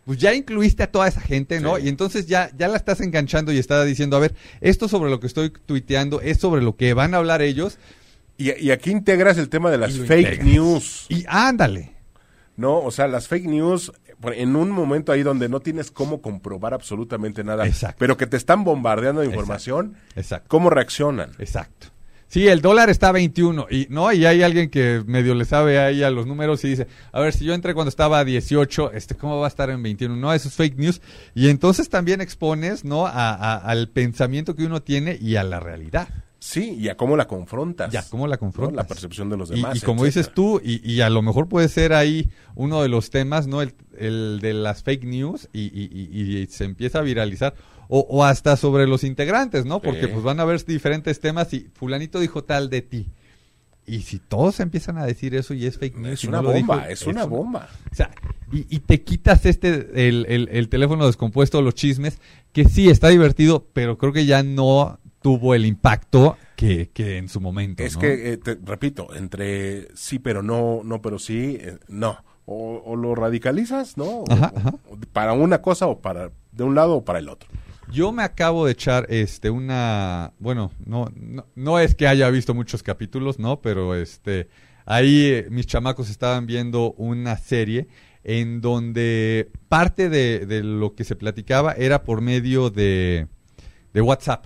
Pues 0.05 0.19
ya 0.19 0.35
incluiste 0.35 0.83
a 0.83 0.91
toda 0.91 1.07
esa 1.07 1.19
gente, 1.21 1.59
¿no? 1.59 1.77
Sí. 1.77 1.85
Y 1.85 1.89
entonces 1.89 2.27
ya, 2.27 2.51
ya 2.55 2.67
la 2.67 2.77
estás 2.77 3.01
enganchando 3.01 3.51
y 3.51 3.57
está 3.57 3.83
diciendo, 3.83 4.15
a 4.17 4.19
ver, 4.19 4.35
esto 4.61 4.87
sobre 4.87 5.09
lo 5.09 5.19
que 5.19 5.25
estoy 5.25 5.49
tuiteando 5.49 6.21
es 6.21 6.37
sobre 6.37 6.61
lo 6.61 6.75
que 6.75 6.93
van 6.93 7.15
a 7.15 7.17
hablar 7.17 7.41
ellos. 7.41 7.79
Y, 8.37 8.51
y 8.63 8.69
aquí 8.69 8.91
integras 8.91 9.39
el 9.39 9.49
tema 9.49 9.71
de 9.71 9.79
las 9.79 9.93
fake 9.97 10.27
integras. 10.27 10.45
news. 10.45 11.05
Y 11.09 11.25
ándale. 11.27 11.93
¿no? 12.55 12.77
O 12.79 12.91
sea, 12.91 13.07
las 13.07 13.27
fake 13.27 13.47
news, 13.47 13.91
en 14.33 14.55
un 14.55 14.71
momento 14.71 15.11
ahí 15.11 15.23
donde 15.23 15.49
no 15.49 15.59
tienes 15.59 15.91
cómo 15.91 16.21
comprobar 16.21 16.73
absolutamente 16.73 17.43
nada, 17.43 17.65
Exacto. 17.67 17.97
pero 17.99 18.17
que 18.17 18.27
te 18.27 18.37
están 18.37 18.63
bombardeando 18.63 19.21
de 19.21 19.27
información, 19.27 19.95
Exacto. 20.15 20.47
¿cómo 20.49 20.69
reaccionan? 20.69 21.31
Exacto. 21.39 21.87
Sí, 22.27 22.47
el 22.47 22.59
dólar 22.61 22.89
está 22.89 23.09
a 23.09 23.11
21 23.11 23.67
y 23.69 23.85
no 23.91 24.11
y 24.11 24.25
hay 24.25 24.41
alguien 24.41 24.69
que 24.69 25.03
medio 25.05 25.35
le 25.35 25.45
sabe 25.45 25.79
ahí 25.79 26.01
a 26.03 26.09
los 26.09 26.25
números 26.25 26.63
y 26.65 26.69
dice, 26.69 26.87
a 27.11 27.19
ver, 27.21 27.31
si 27.33 27.45
yo 27.45 27.53
entré 27.53 27.73
cuando 27.75 27.89
estaba 27.89 28.17
a 28.19 28.25
18, 28.25 28.91
este 28.93 29.15
cómo 29.15 29.39
va 29.39 29.45
a 29.45 29.47
estar 29.47 29.69
en 29.69 29.81
21? 29.83 30.15
No, 30.15 30.33
eso 30.33 30.47
es 30.49 30.55
fake 30.55 30.75
news 30.77 31.01
y 31.35 31.49
entonces 31.49 31.87
también 31.87 32.21
expones, 32.21 32.83
¿no? 32.83 33.05
A, 33.05 33.29
a- 33.29 33.57
al 33.57 33.89
pensamiento 33.89 34.55
que 34.55 34.65
uno 34.65 34.81
tiene 34.81 35.17
y 35.21 35.35
a 35.35 35.43
la 35.43 35.59
realidad. 35.59 36.09
Sí, 36.47 36.75
y 36.79 36.89
a 36.89 36.95
cómo 36.97 37.17
la 37.17 37.27
confrontas. 37.27 37.91
Ya, 37.91 38.03
¿cómo 38.07 38.27
la 38.27 38.35
¿no? 38.35 38.39
confrontas? 38.39 38.75
La 38.75 38.83
percepción 38.87 39.29
de 39.29 39.37
los 39.37 39.49
demás. 39.49 39.75
y 39.77 39.81
como 39.81 40.05
etcétera. 40.05 40.21
dices 40.21 40.33
tú, 40.35 40.61
y, 40.63 40.79
y 40.89 41.01
a 41.01 41.09
lo 41.09 41.21
mejor 41.23 41.47
puede 41.49 41.67
ser 41.69 41.91
ahí 41.93 42.29
uno 42.53 42.83
de 42.83 42.87
los 42.89 43.09
temas, 43.09 43.47
¿no? 43.47 43.63
El, 43.63 43.73
el 43.97 44.39
de 44.41 44.53
las 44.53 44.83
fake 44.83 45.05
news 45.05 45.49
y, 45.53 45.61
y- 45.61 46.45
se 46.51 46.65
empieza 46.65 46.99
a 46.99 47.01
viralizar. 47.01 47.55
O, 47.87 47.99
o 48.09 48.23
hasta 48.23 48.57
sobre 48.57 48.85
los 48.87 49.03
integrantes, 49.03 49.65
¿no? 49.65 49.79
Porque 49.81 50.01
Sí. 50.01 50.07
pues 50.07 50.23
van 50.23 50.39
a 50.39 50.45
ver 50.45 50.63
diferentes 50.65 51.19
temas 51.19 51.51
y 51.53 51.67
fulanito 51.73 52.19
dijo 52.19 52.43
tal 52.43 52.69
de 52.69 52.81
ti. 52.83 53.07
Y 53.87 54.01
si 54.01 54.17
todos 54.19 54.59
empiezan 54.59 54.97
a 54.97 55.05
decir 55.05 55.35
eso 55.35 55.53
y 55.53 55.65
es 55.67 55.77
fake 55.77 55.97
news. 55.97 56.13
Es 56.13 56.23
una 56.25 56.41
no 56.41 56.51
bomba, 56.51 56.77
dijo, 56.79 56.89
es 56.89 57.05
una 57.07 57.25
bomba. 57.25 57.69
o 57.91 57.95
sea, 57.95 58.09
y, 58.51 58.65
y 58.75 58.79
te 58.79 59.03
quitas 59.03 59.45
este, 59.45 60.07
el, 60.07 60.25
el- 60.29 60.49
el 60.51 60.69
teléfono 60.69 61.05
descompuesto, 61.07 61.61
los 61.61 61.73
chismes, 61.75 62.19
que 62.53 62.65
sí 62.65 62.89
está 62.89 63.09
divertido, 63.09 63.67
pero 63.73 63.97
creo 63.97 64.13
que 64.13 64.25
ya 64.25 64.41
no 64.43 64.99
tuvo 65.25 65.55
el 65.55 65.65
impacto 65.65 66.37
que, 66.55 66.91
que 66.93 67.17
en 67.17 67.29
su 67.29 67.41
momento. 67.41 67.81
Es 67.83 67.95
¿no? 67.95 68.01
que, 68.01 68.33
eh, 68.33 68.37
te 68.37 68.59
repito, 68.63 69.07
entre 69.15 69.87
sí 69.95 70.19
pero 70.19 70.43
no, 70.43 70.81
no 70.83 71.01
pero 71.01 71.17
sí, 71.17 71.57
eh, 71.59 71.79
no. 71.87 72.23
O, 72.45 72.79
o 72.85 72.95
lo 72.95 73.15
radicalizas, 73.15 73.97
¿no? 73.97 74.03
O- 74.05 74.31
Ajá, 74.31 74.51
o- 74.53 74.57
ajá. 74.59 74.69
o 74.87 74.97
para 75.11 75.33
una 75.33 75.63
cosa 75.63 75.87
o 75.87 75.99
para 75.99 76.29
de 76.51 76.63
un 76.63 76.75
lado 76.75 76.97
o 76.97 77.03
para 77.03 77.17
el 77.17 77.27
otro. 77.29 77.49
Yo 77.91 78.11
me 78.11 78.21
acabo 78.21 78.67
de 78.67 78.73
echar 78.73 79.07
este 79.09 79.49
una, 79.49 80.33
bueno, 80.37 80.71
no, 80.85 81.11
no, 81.15 81.47
no 81.55 81.79
es 81.79 81.95
que 81.95 82.07
haya 82.07 82.29
visto 82.29 82.53
muchos 82.53 82.83
capítulos, 82.83 83.39
¿no? 83.39 83.61
Pero 83.61 83.95
este 83.95 84.47
ahí 84.85 85.25
eh, 85.25 85.47
mis 85.49 85.65
chamacos 85.65 86.11
estaban 86.11 86.45
viendo 86.45 86.93
una 86.99 87.35
serie 87.37 87.87
en 88.23 88.61
donde 88.61 89.49
parte 89.69 90.07
de, 90.09 90.45
de 90.45 90.61
lo 90.61 90.93
que 90.93 91.03
se 91.03 91.15
platicaba 91.15 91.71
era 91.73 92.03
por 92.03 92.21
medio 92.21 92.69
de, 92.69 93.27
de 93.91 94.01
WhatsApp. 94.01 94.45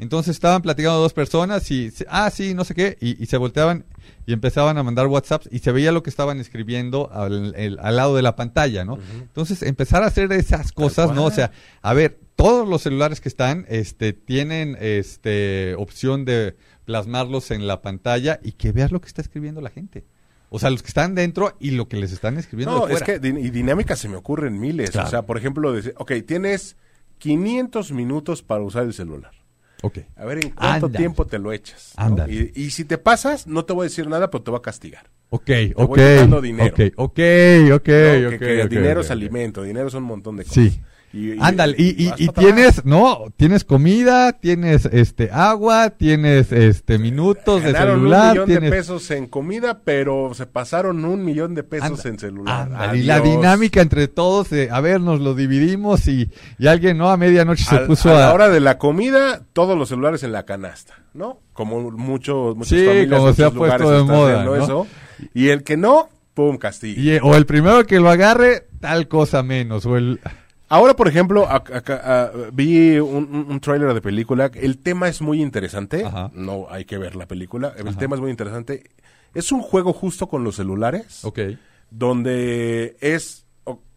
Entonces 0.00 0.34
estaban 0.34 0.62
platicando 0.62 0.98
dos 0.98 1.12
personas 1.12 1.70
y, 1.70 1.92
ah, 2.08 2.30
sí, 2.30 2.54
no 2.54 2.64
sé 2.64 2.74
qué, 2.74 2.96
y, 3.00 3.22
y 3.22 3.26
se 3.26 3.36
volteaban 3.36 3.84
y 4.26 4.32
empezaban 4.32 4.78
a 4.78 4.82
mandar 4.82 5.06
WhatsApps 5.06 5.48
y 5.52 5.58
se 5.60 5.72
veía 5.72 5.92
lo 5.92 6.02
que 6.02 6.10
estaban 6.10 6.40
escribiendo 6.40 7.10
al, 7.12 7.54
el- 7.54 7.78
al 7.80 7.96
lado 7.96 8.16
de 8.16 8.22
la 8.22 8.34
pantalla, 8.34 8.84
¿no? 8.84 8.98
Entonces 9.20 9.62
empezar 9.62 10.02
a 10.02 10.06
hacer 10.06 10.32
esas 10.32 10.72
cosas, 10.72 11.14
¿no? 11.14 11.24
O 11.26 11.30
sea, 11.30 11.52
a 11.82 11.94
ver, 11.94 12.18
todos 12.34 12.66
los 12.68 12.82
celulares 12.82 13.20
que 13.20 13.28
están, 13.28 13.66
este, 13.68 14.12
tienen, 14.14 14.76
este, 14.80 15.74
opción 15.76 16.24
de 16.24 16.56
plasmarlos 16.86 17.50
en 17.50 17.66
la 17.66 17.82
pantalla 17.82 18.40
y 18.42 18.52
que 18.52 18.72
veas 18.72 18.90
lo 18.92 19.00
que 19.00 19.08
está 19.08 19.20
escribiendo 19.22 19.60
la 19.60 19.70
gente. 19.70 20.04
O 20.48 20.58
sea, 20.58 20.70
los 20.70 20.82
que 20.82 20.88
están 20.88 21.14
dentro 21.14 21.54
y 21.60 21.72
lo 21.72 21.86
que 21.88 21.96
les 21.96 22.10
están 22.12 22.36
escribiendo 22.38 22.76
No, 22.80 22.86
de 22.86 22.94
es 22.94 23.02
que 23.02 23.20
y 23.22 23.50
dinámicas 23.50 23.98
se 24.00 24.08
me 24.08 24.16
ocurren 24.16 24.58
miles. 24.58 24.90
Claro. 24.90 25.06
O 25.06 25.10
sea, 25.10 25.22
por 25.22 25.36
ejemplo, 25.38 25.72
decir, 25.72 25.94
ok, 25.98 26.12
tienes 26.26 26.76
500 27.18 27.92
minutos 27.92 28.42
para 28.42 28.62
usar 28.62 28.84
el 28.84 28.94
celular. 28.94 29.32
Ok. 29.82 29.98
A 30.16 30.24
ver 30.24 30.44
en 30.44 30.50
cuánto 30.50 30.90
tiempo 30.90 31.26
te 31.26 31.38
lo 31.38 31.52
echas. 31.52 31.94
¿no? 31.96 32.28
Y, 32.28 32.52
y 32.54 32.70
si 32.70 32.84
te 32.84 32.98
pasas, 32.98 33.46
no 33.46 33.64
te 33.64 33.72
voy 33.72 33.84
a 33.84 33.88
decir 33.88 34.06
nada, 34.08 34.30
pero 34.30 34.42
te 34.42 34.50
voy 34.50 34.58
a 34.58 34.62
castigar. 34.62 35.10
Ok, 35.30 35.46
voy 35.46 35.72
ok. 35.76 35.94
quitando 35.94 36.40
dinero. 36.40 36.74
Ok, 36.74 36.80
ok, 36.96 36.98
ok, 36.98 37.18
¿no? 37.68 37.74
ok. 37.76 37.84
que, 37.84 38.38
que 38.38 38.62
ok, 38.64 38.68
dinero 38.68 39.00
es 39.00 39.10
alimento, 39.10 39.62
dinero 39.62 39.88
es 39.88 39.94
un 39.94 40.02
montón 40.02 40.36
de 40.36 40.44
cosas. 40.44 40.72
Sí. 40.72 40.80
Y- 41.12 41.32
y- 41.32 41.36
Ándale, 41.40 41.74
y, 41.76 42.28
tienes, 42.28 42.84
no, 42.84 43.24
tienes 43.36 43.64
comida, 43.64 44.32
tienes 44.38 44.84
este 44.92 45.28
agua, 45.32 45.90
tienes 45.90 46.52
este 46.52 46.98
minutos 47.00 47.64
de 47.64 47.72
Ganaron 47.72 47.96
celular, 47.98 48.22
un 48.26 48.30
millón 48.32 48.46
tienes 48.46 48.70
de 48.70 48.76
pesos 48.76 49.10
en 49.10 49.26
comida, 49.26 49.80
pero 49.84 50.32
se 50.34 50.46
pasaron 50.46 51.04
un 51.04 51.24
millón 51.24 51.56
de 51.56 51.64
pesos 51.64 51.90
Anda- 51.98 52.08
en 52.10 52.18
celular. 52.20 52.62
ándale, 52.72 52.98
y 52.98 53.02
la 53.02 53.18
dinámica 53.18 53.80
entre 53.80 54.06
todos, 54.06 54.50
a 54.70 54.80
ver, 54.80 55.00
nos 55.00 55.18
lo 55.20 55.34
dividimos 55.34 56.06
y, 56.06 56.30
y 56.60 56.66
alguien, 56.68 56.96
¿no? 56.98 57.10
A 57.10 57.16
medianoche 57.16 57.64
se 57.64 57.78
puso 57.80 58.10
a 58.10 58.16
a... 58.16 58.20
la 58.28 58.32
hora 58.32 58.48
de 58.48 58.60
la 58.60 58.78
comida, 58.78 59.42
todos 59.52 59.76
los 59.76 59.88
celulares 59.88 60.22
en 60.22 60.30
la 60.30 60.44
canasta, 60.44 60.94
¿no? 61.12 61.40
Como 61.52 61.90
muchos, 61.90 62.54
muchas 62.54 62.78
Sí, 62.78 62.86
familias, 62.86 63.18
como 63.18 63.32
se 63.32 63.42
ha 63.42 63.50
muchos 63.50 63.58
puesto 63.58 63.90
de 63.90 64.02
moda, 64.04 64.44
¿no? 64.44 64.54
eso. 64.54 64.86
Y 65.34 65.48
el 65.48 65.64
que 65.64 65.76
no, 65.76 66.08
pum, 66.34 66.56
castigo. 66.56 67.00
y- 67.02 67.18
o 67.20 67.34
el 67.34 67.46
primero 67.46 67.84
que 67.84 67.98
lo 67.98 68.10
agarre, 68.10 68.68
tal 68.78 69.08
cosa 69.08 69.42
menos, 69.42 69.84
o 69.86 69.96
el... 69.96 70.20
Ahora, 70.70 70.94
por 70.94 71.08
ejemplo, 71.08 71.48
acá, 71.50 72.00
ah, 72.04 72.30
vi 72.52 72.98
un, 73.00 73.46
un, 73.50 73.60
tráiler 73.60 73.92
de 73.92 74.00
película. 74.00 74.50
El 74.54 74.78
tema 74.78 75.08
es 75.08 75.20
muy 75.20 75.42
interesante. 75.42 76.04
Ajá. 76.04 76.30
No 76.32 76.68
hay 76.70 76.84
que 76.84 76.96
ver 76.96 77.16
la 77.16 77.26
película. 77.26 77.74
El 77.76 77.88
Ajá. 77.88 77.98
tema 77.98 78.14
es 78.14 78.20
muy 78.22 78.30
interesante. 78.30 78.88
Es 79.34 79.50
un 79.52 79.62
juego 79.62 79.92
justo 79.92 80.28
con 80.28 80.44
los 80.44 80.54
celulares, 80.56 81.24
Ok, 81.24 81.40
donde 81.90 82.96
es 83.00 83.44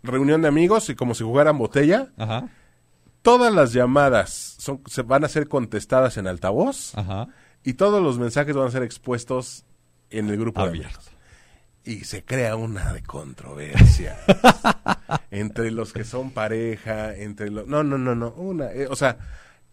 reunión 0.02 0.42
de 0.42 0.48
amigos 0.48 0.90
y 0.90 0.96
como 0.96 1.14
si 1.14 1.24
jugaran 1.24 1.58
botella. 1.58 2.12
ajá, 2.18 2.50
Todas 3.22 3.54
las 3.54 3.72
llamadas 3.72 4.56
son, 4.60 4.82
se 4.88 5.02
van 5.04 5.24
a 5.24 5.30
ser 5.30 5.48
contestadas 5.48 6.18
en 6.18 6.28
altavoz 6.28 6.94
ajá. 6.98 7.28
y 7.64 7.74
todos 7.76 8.04
los 8.04 8.20
mensajes 8.20 8.54
van 8.56 8.68
a 8.68 8.72
ser 8.72 8.84
expuestos 8.84 9.64
en 10.10 10.30
el 10.30 10.38
grupo 10.38 10.62
de 10.64 10.70
Abierto. 10.70 10.98
amigos. 11.00 11.13
Y 11.86 12.06
se 12.06 12.24
crea 12.24 12.56
una 12.56 12.94
de 12.94 13.04
controversia 13.04 14.18
entre 15.32 15.70
los 15.72 15.92
que 15.92 16.06
son 16.06 16.32
pareja, 16.32 17.14
entre 17.16 17.50
los... 17.52 17.68
No, 17.68 17.84
no, 17.84 17.98
no, 17.98 18.16
no. 18.16 18.32
Una, 18.38 18.72
eh, 18.72 18.88
o 18.90 18.96
sea, 18.96 19.18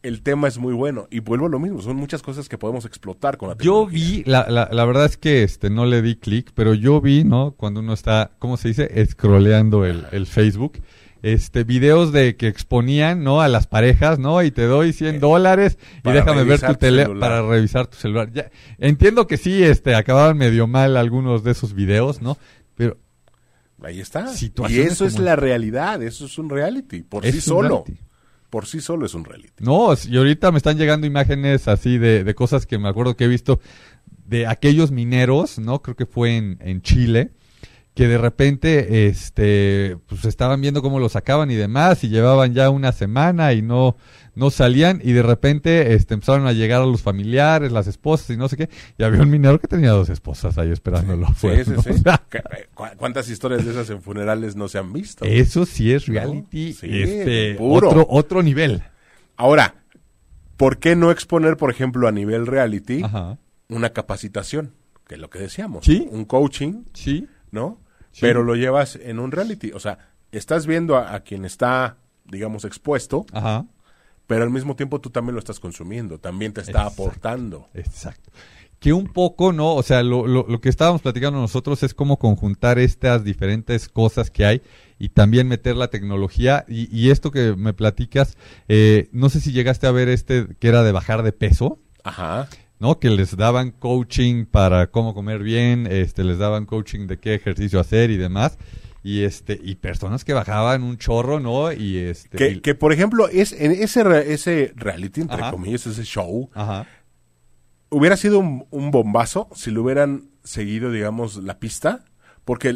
el 0.02 0.22
tema 0.22 0.48
es 0.48 0.58
muy 0.58 0.74
bueno. 0.74 1.06
Y 1.10 1.20
vuelvo 1.20 1.46
a 1.46 1.50
lo 1.50 1.60
mismo, 1.60 1.80
son 1.82 1.96
muchas 1.96 2.22
cosas 2.22 2.48
que 2.48 2.58
podemos 2.58 2.84
explotar 2.84 3.36
con 3.36 3.48
la 3.50 3.56
Yo 3.58 3.86
tecnología. 3.86 3.90
vi, 3.90 4.24
la, 4.24 4.46
la, 4.48 4.68
la 4.72 4.84
verdad 4.86 5.04
es 5.06 5.16
que 5.16 5.42
este 5.44 5.70
no 5.70 5.84
le 5.86 6.02
di 6.02 6.16
clic, 6.16 6.50
pero 6.54 6.74
yo 6.74 7.00
vi, 7.00 7.22
¿no? 7.24 7.52
Cuando 7.52 7.80
uno 7.80 7.92
está, 7.92 8.32
¿cómo 8.38 8.56
se 8.56 8.68
dice? 8.68 9.06
Scrolleando 9.06 9.84
el, 9.84 10.06
el 10.12 10.26
Facebook, 10.26 10.78
este, 11.22 11.64
videos 11.64 12.12
de 12.12 12.36
que 12.36 12.46
exponían, 12.48 13.22
¿no? 13.24 13.40
A 13.40 13.48
las 13.48 13.66
parejas, 13.66 14.18
¿no? 14.18 14.42
Y 14.42 14.50
te 14.50 14.62
doy 14.64 14.92
100 14.92 15.20
dólares 15.20 15.78
y 16.04 16.08
Eh, 16.08 16.12
déjame 16.12 16.44
ver 16.44 16.60
tu 16.60 16.74
celular. 16.74 17.18
para 17.18 17.42
revisar 17.42 17.86
tu 17.86 17.96
celular. 17.96 18.30
Ya, 18.32 18.50
entiendo 18.78 19.26
que 19.26 19.36
sí, 19.36 19.62
este, 19.62 19.94
acababan 19.94 20.36
medio 20.38 20.66
mal 20.66 20.96
algunos 20.96 21.42
de 21.44 21.50
esos 21.52 21.74
videos, 21.74 22.22
¿no? 22.22 22.38
Pero 22.76 22.96
Ahí 23.82 24.00
está. 24.00 24.26
Y 24.68 24.80
eso 24.80 25.06
es 25.06 25.18
la 25.18 25.36
realidad, 25.36 26.02
eso 26.02 26.26
es 26.26 26.36
un 26.38 26.50
reality, 26.50 27.02
por 27.02 27.24
Es 27.24 27.34
sí 27.36 27.40
solo. 27.40 27.84
reality. 27.86 28.04
Por 28.50 28.66
sí 28.66 28.80
solo 28.80 29.06
es 29.06 29.14
un 29.14 29.24
reality. 29.24 29.52
No, 29.64 29.94
y 30.06 30.16
ahorita 30.18 30.50
me 30.52 30.58
están 30.58 30.76
llegando 30.76 31.06
imágenes 31.06 31.66
así 31.68 31.96
de, 31.96 32.24
de 32.24 32.34
cosas 32.34 32.66
que 32.66 32.78
me 32.78 32.88
acuerdo 32.88 33.16
que 33.16 33.24
he 33.24 33.28
visto 33.28 33.60
de 34.26 34.46
aquellos 34.46 34.90
mineros, 34.90 35.58
¿no? 35.58 35.80
Creo 35.82 35.96
que 35.96 36.04
fue 36.04 36.36
en, 36.36 36.58
en 36.60 36.82
Chile, 36.82 37.30
que 38.00 38.08
de 38.08 38.16
repente 38.16 39.08
este 39.08 39.98
pues 40.06 40.24
estaban 40.24 40.58
viendo 40.62 40.80
cómo 40.80 40.98
lo 40.98 41.10
sacaban 41.10 41.50
y 41.50 41.54
demás 41.54 42.02
y 42.02 42.08
llevaban 42.08 42.54
ya 42.54 42.70
una 42.70 42.92
semana 42.92 43.52
y 43.52 43.60
no 43.60 43.94
no 44.34 44.48
salían 44.48 45.02
y 45.04 45.12
de 45.12 45.22
repente 45.22 45.92
este 45.92 46.14
empezaron 46.14 46.46
a 46.46 46.52
llegar 46.54 46.80
a 46.80 46.86
los 46.86 47.02
familiares, 47.02 47.72
las 47.72 47.86
esposas 47.88 48.30
y 48.30 48.38
no 48.38 48.48
sé 48.48 48.56
qué, 48.56 48.70
y 48.96 49.02
había 49.02 49.20
un 49.20 49.28
minero 49.28 49.58
que 49.60 49.68
tenía 49.68 49.90
dos 49.90 50.08
esposas 50.08 50.56
ahí 50.56 50.70
esperándolo 50.70 51.26
Sí, 51.26 51.32
afuera, 51.32 51.64
sí, 51.66 51.70
¿no? 51.72 51.82
sí. 51.82 51.90
O 51.90 51.98
sea, 51.98 52.22
¿Cu- 52.32 52.38
cu- 52.74 52.84
¿Cuántas 52.96 53.28
historias 53.28 53.66
de 53.66 53.72
esas 53.72 53.90
en 53.90 54.00
funerales 54.00 54.56
no 54.56 54.66
se 54.68 54.78
han 54.78 54.94
visto? 54.94 55.26
eso 55.26 55.66
sí 55.66 55.92
es 55.92 56.06
reality 56.06 56.72
Sí, 56.72 56.88
este 57.02 57.56
puro. 57.56 57.88
otro 57.90 58.06
otro 58.08 58.42
nivel. 58.42 58.82
Ahora, 59.36 59.74
¿por 60.56 60.78
qué 60.78 60.96
no 60.96 61.10
exponer, 61.10 61.58
por 61.58 61.70
ejemplo, 61.70 62.08
a 62.08 62.12
nivel 62.12 62.46
reality 62.46 63.02
Ajá. 63.02 63.36
una 63.68 63.90
capacitación? 63.90 64.72
Que 65.06 65.16
es 65.16 65.20
lo 65.20 65.28
que 65.28 65.38
decíamos. 65.40 65.84
Sí. 65.84 66.08
Un 66.10 66.24
coaching, 66.24 66.84
Sí. 66.94 67.26
¿no? 67.50 67.78
Sí. 68.12 68.20
Pero 68.22 68.42
lo 68.42 68.54
llevas 68.56 68.96
en 68.96 69.18
un 69.18 69.30
reality. 69.32 69.72
O 69.72 69.80
sea, 69.80 69.98
estás 70.32 70.66
viendo 70.66 70.96
a, 70.96 71.14
a 71.14 71.20
quien 71.20 71.44
está, 71.44 71.96
digamos, 72.24 72.64
expuesto, 72.64 73.26
Ajá. 73.32 73.66
pero 74.26 74.42
al 74.44 74.50
mismo 74.50 74.76
tiempo 74.76 75.00
tú 75.00 75.10
también 75.10 75.34
lo 75.34 75.38
estás 75.40 75.60
consumiendo, 75.60 76.18
también 76.18 76.52
te 76.52 76.60
está 76.60 76.82
Exacto. 76.82 77.02
aportando. 77.02 77.68
Exacto. 77.74 78.30
Que 78.78 78.94
un 78.94 79.08
poco, 79.08 79.52
¿no? 79.52 79.74
O 79.74 79.82
sea, 79.82 80.02
lo, 80.02 80.26
lo, 80.26 80.46
lo 80.48 80.60
que 80.62 80.70
estábamos 80.70 81.02
platicando 81.02 81.38
nosotros 81.38 81.82
es 81.82 81.92
cómo 81.92 82.18
conjuntar 82.18 82.78
estas 82.78 83.24
diferentes 83.24 83.88
cosas 83.90 84.30
que 84.30 84.46
hay 84.46 84.62
y 84.98 85.10
también 85.10 85.48
meter 85.48 85.76
la 85.76 85.88
tecnología. 85.88 86.64
Y, 86.66 86.88
y 86.96 87.10
esto 87.10 87.30
que 87.30 87.54
me 87.56 87.74
platicas, 87.74 88.38
eh, 88.68 89.10
no 89.12 89.28
sé 89.28 89.40
si 89.40 89.52
llegaste 89.52 89.86
a 89.86 89.90
ver 89.90 90.08
este 90.08 90.46
que 90.58 90.68
era 90.68 90.82
de 90.82 90.92
bajar 90.92 91.22
de 91.22 91.32
peso, 91.32 91.78
Ajá. 92.04 92.48
¿no? 92.78 92.98
Que 92.98 93.10
les 93.10 93.36
daban 93.36 93.72
coaching 93.72 94.46
para 94.46 94.86
cómo 94.90 95.12
comer 95.14 95.42
bien, 95.42 95.86
este, 95.86 96.24
les 96.24 96.38
daban 96.38 96.64
coaching 96.66 97.06
de 97.06 97.18
qué 97.18 97.34
ejercicio 97.34 97.78
hacer 97.80 98.10
y 98.10 98.16
demás. 98.16 98.56
Y 99.02 99.22
este, 99.22 99.58
y 99.62 99.76
personas 99.76 100.24
que 100.24 100.32
bajaban 100.34 100.82
un 100.82 100.98
chorro, 100.98 101.40
¿no? 101.40 101.72
Y 101.72 101.96
este. 101.98 102.36
Que, 102.36 102.48
y- 102.52 102.60
que, 102.60 102.74
por 102.74 102.92
ejemplo, 102.92 103.28
es 103.28 103.52
en 103.52 103.72
ese, 103.72 104.32
ese 104.32 104.72
reality, 104.76 105.22
entre 105.22 105.40
Ajá. 105.40 105.50
comillas, 105.50 105.86
ese 105.86 106.04
show, 106.04 106.50
Ajá. 106.54 106.86
hubiera 107.90 108.16
sido 108.16 108.38
un, 108.38 108.66
un 108.70 108.90
bombazo 108.90 109.48
si 109.54 109.70
le 109.70 109.78
hubieran 109.78 110.30
seguido, 110.44 110.90
digamos, 110.90 111.36
la 111.36 111.58
pista, 111.58 112.04
porque 112.44 112.74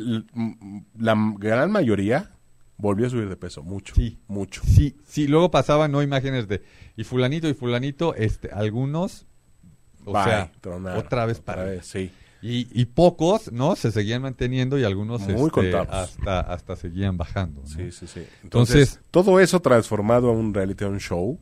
la 0.99 1.15
gran 1.39 1.71
mayoría 1.71 2.31
volvió 2.77 3.07
a 3.07 3.11
subir 3.11 3.29
de 3.29 3.37
peso, 3.37 3.63
mucho, 3.63 3.95
Sí. 3.95 4.19
mucho. 4.27 4.63
Sí, 4.67 4.97
sí, 5.07 5.27
luego 5.29 5.51
pasaban 5.51 5.93
no 5.93 6.03
imágenes 6.03 6.49
de 6.49 6.63
y 6.97 7.05
fulanito 7.05 7.49
y 7.49 7.55
fulanito, 7.55 8.15
este, 8.15 8.51
algunos, 8.51 9.27
o 10.05 10.13
Bye, 10.13 10.25
sea, 10.25 10.53
tronaron, 10.61 10.99
otra 11.05 11.27
vez 11.27 11.39
otra 11.39 11.55
para 11.55 11.65
vez, 11.65 11.87
sí. 11.87 12.11
y, 12.43 12.69
y 12.79 12.85
pocos, 12.87 13.51
¿no? 13.53 13.75
Se 13.77 13.91
seguían 13.91 14.23
manteniendo 14.23 14.79
y 14.79 14.85
algunos 14.85 15.23
Muy 15.23 15.47
este, 15.55 15.77
hasta 15.77 16.41
hasta 16.41 16.77
seguían 16.77 17.17
bajando. 17.17 17.63
¿no? 17.63 17.67
Sí, 17.67 17.91
sí, 17.91 18.07
sí. 18.07 18.27
Entonces, 18.43 18.77
Entonces- 18.89 19.01
todo 19.11 19.41
eso 19.41 19.61
transformado 19.61 20.29
a 20.29 20.33
un 20.33 20.53
reality, 20.53 20.85
a 20.85 20.89
un 20.89 21.01
show, 21.01 21.39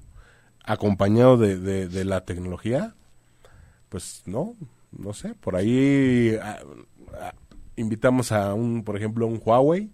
acompañado 0.65 1.37
de, 1.39 1.59
de- 1.59 1.89
de 1.89 2.05
la 2.05 2.25
tecnología, 2.25 2.95
pues 3.89 4.23
no, 4.27 4.55
no 4.97 5.12
sé, 5.12 5.35
por 5.35 5.57
ahí 5.57 6.37
ah, 6.41 6.61
ah, 7.21 7.35
invitamos 7.77 8.31
a 8.33 8.55
un, 8.55 8.85
por 8.85 8.97
ejemplo, 8.97 9.27
un 9.27 9.41
Huawei, 9.45 9.91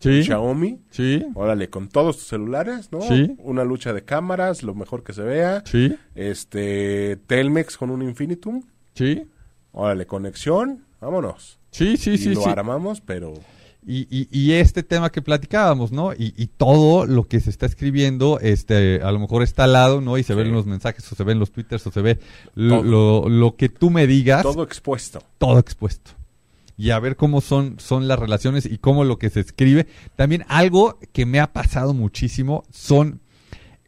Sí, 0.00 0.22
Xiaomi, 0.22 0.78
sí, 0.90 1.24
órale, 1.34 1.70
con 1.70 1.88
todos 1.88 2.18
tus 2.18 2.26
celulares, 2.28 2.90
¿no? 2.92 3.00
Sí. 3.00 3.34
Una 3.38 3.64
lucha 3.64 3.92
de 3.92 4.04
cámaras, 4.04 4.62
lo 4.62 4.74
mejor 4.74 5.02
que 5.02 5.12
se 5.12 5.22
vea, 5.22 5.62
sí, 5.66 5.96
este, 6.14 7.16
Telmex 7.26 7.76
con 7.76 7.90
un 7.90 8.02
Infinitum, 8.02 8.62
sí, 8.94 9.24
órale, 9.72 10.06
conexión, 10.06 10.84
vámonos. 11.00 11.58
sí, 11.72 11.96
sí, 11.96 12.12
y 12.12 12.18
sí, 12.18 12.34
lo 12.34 12.42
sí. 12.42 12.48
armamos, 12.48 13.00
pero... 13.00 13.34
Y, 13.86 14.06
y, 14.10 14.28
y 14.30 14.52
este 14.52 14.82
tema 14.82 15.10
que 15.10 15.22
platicábamos, 15.22 15.92
¿no? 15.92 16.12
Y, 16.12 16.34
y 16.36 16.48
todo 16.48 17.06
lo 17.06 17.24
que 17.26 17.40
se 17.40 17.48
está 17.48 17.64
escribiendo, 17.64 18.38
este, 18.40 19.00
a 19.02 19.10
lo 19.12 19.18
mejor 19.18 19.42
está 19.42 19.64
al 19.64 19.72
lado, 19.72 20.00
¿no? 20.02 20.18
Y 20.18 20.22
se 20.24 20.34
Sí. 20.34 20.38
ven 20.38 20.52
los 20.52 20.66
mensajes, 20.66 21.10
o 21.10 21.14
se 21.14 21.24
ven 21.24 21.38
los 21.38 21.52
twitters, 21.52 21.86
o 21.86 21.90
se 21.90 22.02
ve 22.02 22.18
lo, 22.54 22.82
lo, 22.82 23.28
lo 23.30 23.56
que 23.56 23.68
tú 23.70 23.88
me 23.88 24.06
digas. 24.06 24.42
Todo 24.42 24.62
expuesto. 24.62 25.22
todo 25.38 25.58
expuesto. 25.58 26.10
Y 26.78 26.90
a 26.90 26.98
ver 27.00 27.16
cómo 27.16 27.40
son, 27.40 27.80
son 27.80 28.06
las 28.06 28.18
relaciones 28.18 28.64
y 28.64 28.78
cómo 28.78 29.04
lo 29.04 29.18
que 29.18 29.30
se 29.30 29.40
escribe. 29.40 29.88
También 30.16 30.44
algo 30.48 30.98
que 31.12 31.26
me 31.26 31.40
ha 31.40 31.52
pasado 31.52 31.92
muchísimo 31.92 32.62
son 32.70 33.20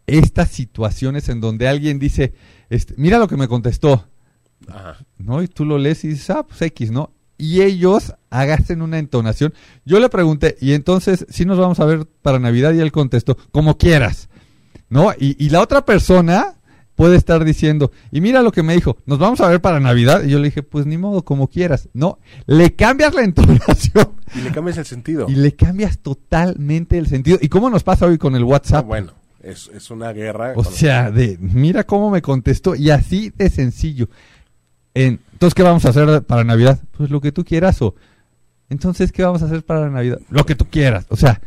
estas 0.08 0.50
situaciones 0.50 1.28
en 1.28 1.40
donde 1.40 1.68
alguien 1.68 2.00
dice, 2.00 2.34
este, 2.68 2.94
mira 2.96 3.18
lo 3.18 3.28
que 3.28 3.36
me 3.36 3.46
contestó, 3.46 4.08
Ajá. 4.68 4.98
¿no? 5.18 5.40
Y 5.40 5.46
tú 5.46 5.64
lo 5.64 5.78
lees 5.78 6.04
y 6.04 6.08
dices, 6.08 6.30
ah, 6.30 6.44
pues 6.44 6.60
X, 6.62 6.90
¿no? 6.90 7.12
Y 7.38 7.62
ellos 7.62 8.12
hacen 8.28 8.82
una 8.82 8.98
entonación. 8.98 9.54
Yo 9.84 9.98
le 10.00 10.08
pregunté, 10.08 10.56
y 10.60 10.72
entonces, 10.72 11.24
si 11.30 11.44
nos 11.44 11.58
vamos 11.58 11.80
a 11.80 11.86
ver 11.86 12.06
para 12.22 12.38
Navidad? 12.38 12.74
Y 12.74 12.80
él 12.80 12.92
contestó, 12.92 13.38
como 13.50 13.78
quieras, 13.78 14.28
¿no? 14.88 15.12
Y, 15.18 15.42
y 15.42 15.48
la 15.50 15.62
otra 15.62 15.86
persona 15.86 16.59
puede 17.00 17.16
estar 17.16 17.46
diciendo, 17.46 17.92
y 18.12 18.20
mira 18.20 18.42
lo 18.42 18.52
que 18.52 18.62
me 18.62 18.74
dijo, 18.74 18.98
nos 19.06 19.18
vamos 19.18 19.40
a 19.40 19.48
ver 19.48 19.62
para 19.62 19.80
Navidad. 19.80 20.22
Y 20.22 20.28
yo 20.28 20.38
le 20.38 20.44
dije, 20.48 20.62
pues 20.62 20.84
ni 20.84 20.98
modo, 20.98 21.24
como 21.24 21.48
quieras. 21.48 21.88
No, 21.94 22.18
le 22.46 22.74
cambias 22.74 23.14
la 23.14 23.22
entonación 23.24 24.10
Y 24.34 24.42
le 24.42 24.50
cambias 24.52 24.76
el 24.76 24.84
sentido. 24.84 25.24
y 25.26 25.34
le 25.36 25.52
cambias 25.56 25.96
totalmente 26.00 26.98
el 26.98 27.06
sentido. 27.06 27.38
¿Y 27.40 27.48
cómo 27.48 27.70
nos 27.70 27.84
pasa 27.84 28.04
hoy 28.04 28.18
con 28.18 28.36
el 28.36 28.42
Ah, 28.42 28.46
WhatsApp? 28.46 28.86
bueno, 28.86 29.12
es, 29.42 29.70
es 29.74 29.90
una 29.90 30.12
guerra. 30.12 30.52
O 30.56 30.62
sea, 30.62 31.10
de 31.10 31.38
mira 31.40 31.84
cómo 31.84 32.10
me 32.10 32.20
contestó 32.20 32.74
y 32.74 32.90
así 32.90 33.32
de 33.34 33.48
sencillo. 33.48 34.10
En, 34.92 35.20
entonces, 35.32 35.54
¿qué 35.54 35.62
vamos 35.62 35.86
a 35.86 35.88
hacer 35.88 36.22
para 36.24 36.44
Navidad? 36.44 36.80
Pues 36.98 37.08
lo 37.08 37.22
que 37.22 37.32
tú 37.32 37.46
quieras 37.46 37.80
o 37.80 37.94
entonces, 38.68 39.10
¿qué 39.10 39.22
vamos 39.24 39.40
a 39.42 39.46
hacer 39.46 39.64
para 39.64 39.88
Navidad? 39.88 40.20
Lo 40.28 40.44
que 40.44 40.54
tú 40.54 40.66
quieras. 40.70 41.06
O 41.08 41.16
sea, 41.16 41.40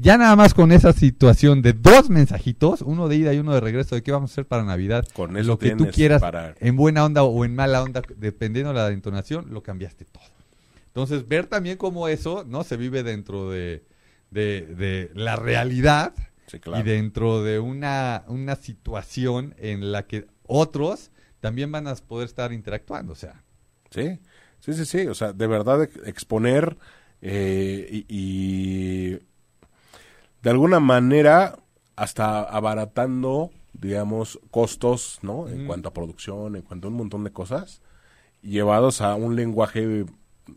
ya 0.00 0.16
nada 0.18 0.36
más 0.36 0.54
con 0.54 0.72
esa 0.72 0.92
situación 0.92 1.62
de 1.62 1.72
dos 1.72 2.10
mensajitos, 2.10 2.82
uno 2.82 3.08
de 3.08 3.16
ida 3.16 3.34
y 3.34 3.38
uno 3.38 3.52
de 3.54 3.60
regreso, 3.60 3.94
de 3.94 4.02
qué 4.02 4.12
vamos 4.12 4.30
a 4.30 4.34
hacer 4.34 4.46
para 4.46 4.64
Navidad, 4.64 5.06
Con 5.14 5.36
eso 5.36 5.46
lo 5.48 5.58
que 5.58 5.74
tú 5.76 5.88
quieras, 5.88 6.20
para- 6.20 6.54
en 6.60 6.76
buena 6.76 7.04
onda 7.04 7.22
o 7.22 7.44
en 7.44 7.54
mala 7.54 7.82
onda, 7.82 8.02
dependiendo 8.16 8.72
de 8.72 8.78
la 8.78 8.88
entonación, 8.90 9.46
lo 9.50 9.62
cambiaste 9.62 10.04
todo. 10.04 10.22
Entonces, 10.86 11.26
ver 11.28 11.46
también 11.46 11.76
cómo 11.76 12.08
eso, 12.08 12.44
¿no? 12.48 12.64
Se 12.64 12.76
vive 12.76 13.02
dentro 13.02 13.50
de, 13.50 13.84
de, 14.30 14.62
de 14.66 15.10
la 15.14 15.36
realidad 15.36 16.12
Sí, 16.46 16.58
claro. 16.60 16.80
y 16.80 16.82
dentro 16.88 17.42
de 17.42 17.58
una, 17.60 18.24
una 18.26 18.56
situación 18.56 19.54
en 19.58 19.92
la 19.92 20.06
que 20.06 20.26
otros 20.46 21.10
también 21.40 21.70
van 21.70 21.86
a 21.86 21.94
poder 21.94 22.26
estar 22.26 22.52
interactuando. 22.52 23.12
O 23.12 23.16
sea, 23.16 23.42
Sí, 23.90 24.18
sí, 24.60 24.72
sí, 24.72 24.84
sí. 24.86 25.06
O 25.06 25.14
sea, 25.14 25.32
de 25.32 25.46
verdad 25.46 25.82
ex- 25.84 26.00
exponer 26.06 26.76
eh, 27.22 27.88
y, 27.90 28.06
y 28.08 29.18
de 30.42 30.50
alguna 30.50 30.80
manera 30.80 31.58
hasta 31.96 32.42
abaratando, 32.42 33.50
digamos, 33.72 34.38
costos, 34.50 35.18
¿no? 35.22 35.48
En 35.48 35.66
cuanto 35.66 35.88
a 35.88 35.92
producción, 35.92 36.56
en 36.56 36.62
cuanto 36.62 36.88
a 36.88 36.90
un 36.90 36.96
montón 36.96 37.24
de 37.24 37.32
cosas, 37.32 37.82
llevados 38.42 39.00
a 39.00 39.14
un 39.14 39.34
lenguaje 39.36 40.04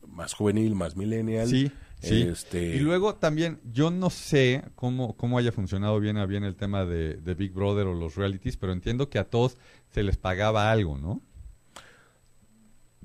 más 0.07 0.33
juvenil, 0.33 0.75
más 0.75 0.95
millennial. 0.95 1.47
sí, 1.47 1.71
sí. 1.99 2.21
Este, 2.23 2.75
Y 2.75 2.79
luego 2.79 3.15
también, 3.15 3.59
yo 3.71 3.89
no 3.91 4.09
sé 4.09 4.63
cómo, 4.75 5.15
cómo 5.17 5.37
haya 5.37 5.51
funcionado 5.51 5.99
bien 5.99 6.17
a 6.17 6.25
bien 6.25 6.43
el 6.43 6.55
tema 6.55 6.85
de, 6.85 7.15
de 7.15 7.33
Big 7.33 7.53
Brother 7.53 7.87
o 7.87 7.93
los 7.93 8.15
realities, 8.15 8.57
pero 8.57 8.71
entiendo 8.73 9.09
que 9.09 9.19
a 9.19 9.25
todos 9.25 9.57
se 9.89 10.03
les 10.03 10.17
pagaba 10.17 10.71
algo, 10.71 10.97
¿no? 10.97 11.21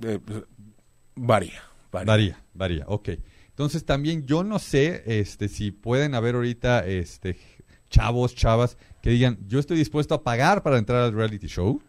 eh, 0.03 0.19
pues, 0.25 0.45
varía, 1.15 1.63
varía. 1.91 2.07
Varía, 2.07 2.45
varía, 2.55 2.85
ok. 2.87 3.11
Entonces 3.57 3.87
también 3.87 4.27
yo 4.27 4.45
no 4.45 4.59
sé 4.59 5.03
este, 5.07 5.49
si 5.49 5.71
pueden 5.71 6.15
haber 6.15 6.35
ahorita 6.35 6.85
este, 6.85 7.39
chavos, 7.89 8.35
chavas, 8.35 8.77
que 9.01 9.09
digan, 9.09 9.39
yo 9.49 9.59
estoy 9.59 9.79
dispuesto 9.79 10.15
a 10.15 10.23
pagar 10.23 10.63
para 10.63 10.77
entrar 10.77 11.01
al 11.01 11.15
reality 11.15 11.47
show 11.47 11.81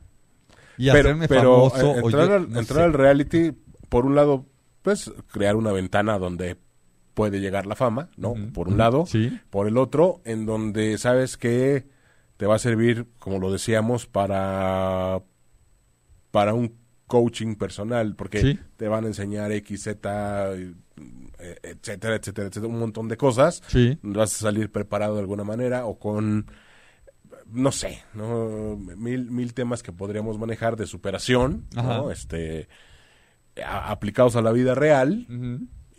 y 0.77 0.85
pero, 0.89 1.09
hacerme 1.09 1.27
pero, 1.27 1.69
famoso. 1.69 1.97
eh, 1.97 2.01
o 2.01 2.05
entrar, 2.05 2.27
yo- 2.29 2.33
al, 2.35 2.51
no 2.53 2.59
entrar 2.61 2.83
al 2.85 2.93
reality, 2.93 3.51
por 3.89 4.05
un 4.05 4.15
lado, 4.15 4.45
pues 4.81 5.11
crear 5.29 5.57
una 5.57 5.73
ventana 5.73 6.17
donde 6.17 6.55
puede 7.13 7.41
llegar 7.41 7.65
la 7.65 7.75
fama, 7.75 8.11
¿no? 8.15 8.33
Por 8.53 8.69
un 8.69 8.77
lado. 8.77 9.05
Sí, 9.05 9.37
Por 9.49 9.67
el 9.67 9.75
otro, 9.77 10.21
en 10.23 10.45
donde 10.45 10.97
sabes 10.97 11.35
que 11.35 11.85
te 12.37 12.45
va 12.45 12.55
a 12.55 12.59
servir, 12.59 13.07
como 13.19 13.39
lo 13.39 13.51
decíamos, 13.51 14.05
para, 14.05 15.21
para 16.31 16.53
un 16.53 16.77
coaching 17.07 17.55
personal, 17.55 18.15
porque 18.15 18.41
Sí. 18.41 18.59
te 18.77 18.87
van 18.87 19.05
a 19.05 19.07
enseñar 19.07 19.51
X, 19.51 19.83
Z, 19.83 20.53
eh, 20.55 20.73
etcétera, 21.63 22.15
etcétera, 22.15 22.47
etcétera, 22.47 22.67
un 22.67 22.79
montón 22.79 23.07
de 23.07 23.17
cosas. 23.17 23.63
sí, 23.67 23.97
Vas 24.03 24.35
a 24.35 24.39
salir 24.39 24.71
preparado 24.71 25.15
de 25.15 25.21
alguna 25.21 25.43
manera 25.43 25.85
o 25.85 25.97
con, 25.99 26.47
no 27.49 27.71
sé, 27.71 28.01
¿no? 28.13 28.75
Mil, 28.77 29.31
mil 29.31 29.53
temas 29.53 29.83
que 29.83 29.91
podríamos 29.93 30.37
manejar 30.37 30.75
de 30.75 30.85
superación. 30.85 31.65
Este, 32.11 32.67
a- 33.63 33.89
aplicados 33.91 34.35
a 34.35 34.41
la 34.41 34.51
vida 34.51 34.75
real. 34.75 35.25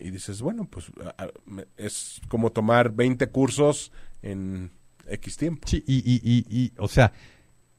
Y 0.01 0.11
dices, 0.11 0.43
bueno, 0.43 0.69
pues 0.71 0.93
a- 1.17 1.29
es 1.77 2.21
como 2.29 2.53
tomar 2.53 2.93
20 2.93 3.29
cursos 3.31 3.93
en 4.23 4.71
X 5.07 5.37
tiempo. 5.39 5.67
sí, 5.67 5.83
y, 5.87 5.97
y, 5.99 6.21
y, 6.23 6.47
y, 6.65 6.73
o 6.79 6.87
sea, 6.87 7.13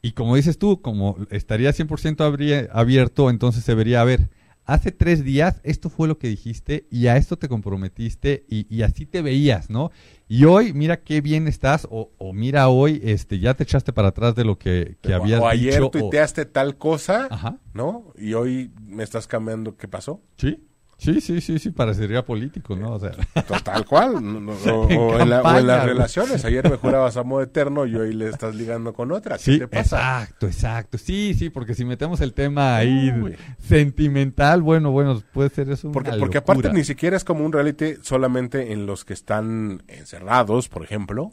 y 0.02 0.12
como 0.14 0.36
dices 0.36 0.58
tú, 0.58 0.82
como 0.82 1.18
estaría 1.30 1.72
100% 1.74 2.26
abri- 2.26 2.70
abierto, 2.72 3.30
entonces 3.30 3.64
se 3.64 3.76
vería, 3.76 4.02
a 4.02 4.06
ver, 4.06 4.30
hace 4.66 4.92
tres 4.92 5.24
días 5.24 5.60
esto 5.64 5.90
fue 5.90 6.08
lo 6.08 6.18
que 6.20 6.28
dijiste 6.28 6.86
y 6.92 7.08
a 7.08 7.18
esto 7.18 7.38
te 7.38 7.48
comprometiste 7.50 8.46
y, 8.50 8.68
y 8.74 8.84
así 8.84 9.06
te 9.06 9.22
veías, 9.22 9.70
¿no? 9.70 9.92
Y 10.28 10.46
hoy, 10.46 10.74
mira 10.74 11.02
qué 11.02 11.22
bien 11.22 11.48
estás, 11.48 11.88
o, 11.90 12.12
o 12.20 12.34
mira 12.34 12.70
hoy, 12.70 13.02
este, 13.04 13.40
ya 13.40 13.56
te 13.56 13.64
echaste 13.64 13.94
para 13.94 14.10
atrás 14.10 14.36
de 14.36 14.46
lo 14.46 14.58
que, 14.60 14.98
que 15.02 15.14
o, 15.14 15.16
habías 15.16 15.42
o 15.42 15.48
ayer 15.48 15.74
dicho. 15.74 15.90
tuiteaste 15.90 16.46
tal 16.46 16.78
cosa, 16.78 17.28
Ajá. 17.32 17.58
¿no? 17.74 18.14
Y 18.16 18.34
hoy 18.36 18.72
me 18.80 19.04
estás 19.04 19.26
cambiando 19.28 19.76
qué 19.76 19.88
pasó. 19.88 20.22
Sí, 20.38 20.64
sí, 21.00 21.20
sí, 21.22 21.42
sí, 21.42 21.58
sí, 21.58 21.72
parecería 21.72 22.24
político, 22.24 22.76
¿no? 22.76 22.94
O 22.94 23.00
sea, 23.00 23.12
Tal 23.64 23.86
cual. 23.86 24.16
o, 24.16 24.88
En 24.90 24.98
o 25.00 25.20
en 25.20 25.30
la- 25.30 25.38
o 25.38 25.40
en 25.40 25.44
campaña, 25.44 25.62
las 25.62 25.86
relaciones. 25.86 26.46
Ayer 26.46 26.70
me 26.70 26.76
jurabas 26.78 27.18
amor 27.18 27.42
eterno 27.44 27.88
y 27.88 27.96
hoy 27.96 28.14
le 28.14 28.30
estás 28.30 28.54
ligando 28.54 28.94
con 28.94 29.12
otra. 29.12 29.38
¿Qué 29.38 29.44
sí, 29.44 29.58
te 29.60 29.68
pasa? 29.68 29.98
exacto, 30.22 30.46
exacto. 30.46 30.98
Sí, 31.00 31.34
sí, 31.34 31.50
porque 31.50 31.74
si 31.74 31.84
metemos 31.86 32.22
el 32.22 32.34
tema 32.34 32.76
ahí 32.78 33.10
Uy. 33.12 33.36
sentimental, 33.60 34.62
bueno, 34.62 34.92
bueno, 34.92 35.22
puede 35.34 35.50
ser 35.50 35.70
eso 35.72 35.92
Porque, 35.92 36.12
una 36.12 36.20
porque 36.20 36.38
aparte 36.40 36.72
ni 36.74 36.84
siquiera 36.84 37.16
es 37.18 37.24
como 37.24 37.46
un 37.46 37.52
reality 37.54 37.96
solamente 38.02 38.72
en 38.74 38.86
los 38.86 39.06
que 39.06 39.14
están 39.14 39.82
encerrados, 39.88 40.70
por 40.70 40.84
ejemplo. 40.84 41.32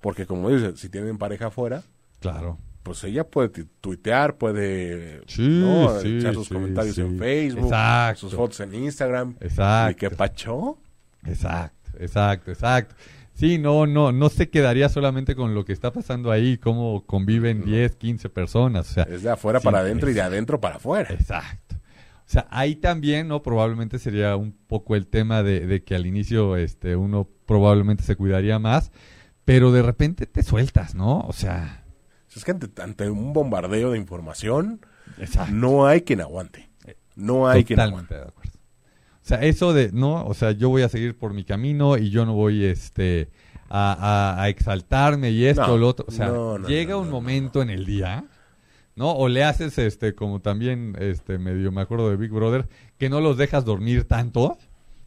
Porque 0.00 0.26
como 0.26 0.48
dices, 0.48 0.78
si 0.78 0.88
tienen 0.88 1.18
pareja 1.18 1.46
afuera, 1.48 1.82
Claro. 2.20 2.58
Pues 2.88 3.04
ella 3.04 3.24
puede 3.24 3.48
tu- 3.50 3.66
tuitear, 3.80 4.36
puede 4.36 5.22
Sí, 5.26 5.46
¿no? 5.46 5.98
sí, 6.00 6.18
echar 6.18 6.34
sus 6.34 6.48
sí, 6.48 6.54
comentarios 6.54 6.98
en 6.98 7.18
Facebook, 7.18 7.64
Exacto. 7.64 8.20
sus 8.20 8.34
fotos 8.34 8.60
en 8.60 8.74
Instagram. 8.74 9.36
Exacto. 9.40 9.92
¿Y 9.92 9.94
qué 9.94 10.10
pacho? 10.10 10.78
Exacto, 11.26 11.90
exacto, 11.98 12.50
exacto. 12.50 12.94
Sí, 13.34 13.56
no, 13.58 13.86
no, 13.86 14.10
no 14.10 14.28
se 14.30 14.50
quedaría 14.50 14.88
solamente 14.88 15.36
con 15.36 15.54
lo 15.54 15.64
que 15.64 15.72
está 15.72 15.92
pasando 15.92 16.32
ahí, 16.32 16.58
cómo 16.58 17.04
conviven 17.06 17.64
10, 17.64 17.94
15 17.96 18.28
personas, 18.28 18.90
o 18.90 18.94
sea, 18.94 19.04
Es 19.04 19.22
de 19.22 19.30
afuera 19.30 19.60
para 19.60 19.78
adentro 19.78 20.10
y 20.10 20.12
de 20.14 20.22
adentro 20.22 20.60
para 20.60 20.76
afuera. 20.76 21.08
exacto. 21.14 21.76
O 21.76 22.30
sea, 22.30 22.46
ahí 22.50 22.74
también, 22.76 23.28
¿no? 23.28 23.42
Probablemente 23.42 23.98
sería 23.98 24.36
un 24.36 24.52
poco 24.66 24.96
el 24.96 25.06
tema 25.06 25.42
de, 25.42 25.66
de 25.66 25.82
que 25.82 25.94
al 25.94 26.04
inicio 26.06 26.56
este, 26.56 26.94
uno 26.96 27.26
probablemente 27.46 28.02
se 28.02 28.16
cuidaría 28.16 28.58
más, 28.58 28.90
pero 29.46 29.72
de 29.72 29.80
repente 29.82 30.26
te 30.26 30.42
sueltas, 30.42 30.94
¿no? 30.94 31.20
O 31.20 31.32
sea, 31.32 31.84
Es 32.38 32.44
que 32.44 32.52
ante, 32.52 32.82
ante 32.82 33.10
un 33.10 33.32
bombardeo 33.32 33.90
de 33.92 33.98
información, 33.98 34.80
exacto. 35.18 35.52
no 35.54 35.86
hay 35.86 36.02
quien 36.02 36.20
aguante. 36.20 36.68
No 37.16 37.48
hay 37.48 37.64
quien 37.64 37.76
Totalmente 37.78 38.14
aguante. 38.14 38.14
de 38.14 38.22
acuerdo. 38.30 38.52
O 39.22 39.28
sea, 39.28 39.42
eso 39.42 39.72
de, 39.74 39.90
no, 39.92 40.24
o 40.24 40.32
sea, 40.34 40.52
yo 40.52 40.68
voy 40.70 40.82
a 40.82 40.88
seguir 40.88 41.18
por 41.18 41.34
mi 41.34 41.44
camino 41.44 41.98
y 41.98 42.10
yo 42.10 42.24
no 42.24 42.32
voy, 42.34 42.64
este, 42.64 43.28
a, 43.68 43.92
a- 44.38 44.42
a 44.42 44.48
exaltarme 44.48 45.30
y 45.30 45.44
esto 45.44 45.66
No, 45.66 45.74
o 45.74 45.76
lo 45.78 45.88
otro. 45.88 46.06
O 46.08 46.12
sea, 46.12 46.28
no, 46.28 46.58
no, 46.58 46.68
llega 46.68 46.96
un 46.96 47.10
momento 47.10 47.60
en 47.60 47.68
el 47.68 47.84
día, 47.84 48.24
¿no? 48.96 49.12
O 49.12 49.28
le 49.28 49.44
haces, 49.44 49.76
este, 49.78 50.14
como 50.14 50.40
también, 50.40 50.96
este, 50.98 51.36
medio 51.38 51.70
me 51.72 51.82
acuerdo 51.82 52.08
de 52.08 52.16
Big 52.16 52.30
Brother, 52.30 52.68
que 52.98 53.10
no 53.10 53.20
los 53.20 53.36
dejas 53.36 53.64
dormir 53.66 54.04
tanto. 54.04 54.56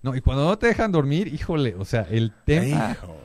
No, 0.03 0.15
y 0.15 0.21
cuando 0.21 0.45
no 0.45 0.57
te 0.57 0.67
dejan 0.67 0.91
dormir, 0.91 1.27
híjole, 1.33 1.75
o 1.79 1.85
sea, 1.85 2.05
el 2.09 2.31
tema, 2.45 2.91
Hijo. 2.99 3.15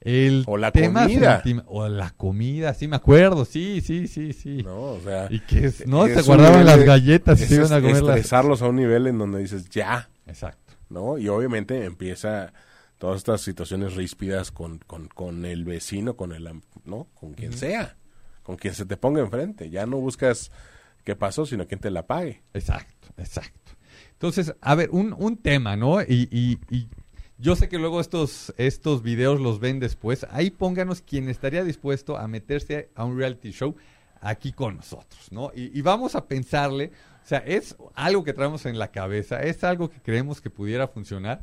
El 0.00 0.44
O 0.46 0.56
la 0.56 0.72
tema 0.72 1.02
comida. 1.04 1.42
o 1.66 1.88
la 1.88 2.10
comida, 2.10 2.72
sí 2.74 2.88
me 2.88 2.96
acuerdo, 2.96 3.44
sí, 3.44 3.80
sí, 3.80 4.08
sí, 4.08 4.32
sí. 4.32 4.62
No, 4.62 4.80
o 4.92 5.00
sea, 5.00 5.26
Y 5.30 5.40
que, 5.40 5.72
no, 5.86 6.06
se 6.06 6.22
guardaban 6.22 6.64
las 6.64 6.82
galletas 6.84 7.40
y 7.40 7.46
se 7.46 7.56
iban 7.56 7.72
a 7.72 7.80
comer 7.80 8.02
las... 8.02 8.32
a 8.32 8.68
un 8.68 8.76
nivel 8.76 9.06
en 9.06 9.18
donde 9.18 9.40
dices 9.40 9.68
ya, 9.68 10.08
Exacto. 10.26 10.74
¿no? 10.88 11.18
Y 11.18 11.28
obviamente 11.28 11.84
empieza 11.84 12.52
todas 12.98 13.18
estas 13.18 13.40
situaciones 13.42 13.94
ríspidas 13.94 14.50
con, 14.50 14.78
con, 14.78 15.08
con 15.08 15.44
el 15.44 15.64
vecino, 15.64 16.16
con 16.16 16.32
el, 16.32 16.48
¿no? 16.84 17.06
Con 17.14 17.32
quien 17.34 17.52
sea, 17.52 17.96
con 18.42 18.56
quien 18.56 18.74
se 18.74 18.86
te 18.86 18.96
ponga 18.96 19.20
enfrente. 19.20 19.70
Ya 19.70 19.86
no 19.86 19.98
buscas 19.98 20.50
qué 21.04 21.14
pasó, 21.16 21.46
sino 21.46 21.66
quien 21.66 21.80
te 21.80 21.90
la 21.90 22.06
pague. 22.06 22.42
Exacto, 22.54 23.08
exacto. 23.16 23.72
Entonces, 24.12 24.54
a 24.60 24.74
ver, 24.74 24.90
un, 24.90 25.14
un 25.18 25.36
tema, 25.38 25.76
¿no? 25.76 26.02
Y, 26.02 26.28
y- 26.30 26.58
y 26.74 26.88
yo 27.40 27.56
sé 27.56 27.68
que 27.68 27.78
luego 27.78 28.00
estos, 28.00 28.52
estos 28.58 29.02
videos 29.02 29.40
los 29.40 29.60
ven 29.60 29.80
después. 29.80 30.26
Ahí 30.30 30.50
pónganos 30.50 31.00
quien 31.00 31.28
estaría 31.28 31.64
dispuesto 31.64 32.18
a 32.18 32.28
meterse 32.28 32.90
a 32.94 33.04
un 33.04 33.16
reality 33.16 33.50
show 33.50 33.74
aquí 34.20 34.52
con 34.52 34.76
nosotros, 34.76 35.32
¿no? 35.32 35.50
Y, 35.54 35.76
y 35.76 35.80
vamos 35.82 36.14
a 36.14 36.26
pensarle, 36.26 36.92
o 37.24 37.26
sea, 37.26 37.38
es 37.38 37.76
algo 37.94 38.22
que 38.24 38.34
traemos 38.34 38.66
en 38.66 38.78
la 38.78 38.90
cabeza, 38.90 39.40
es 39.42 39.64
algo 39.64 39.88
que 39.88 40.00
creemos 40.02 40.40
que 40.40 40.50
pudiera 40.50 40.86
funcionar. 40.88 41.42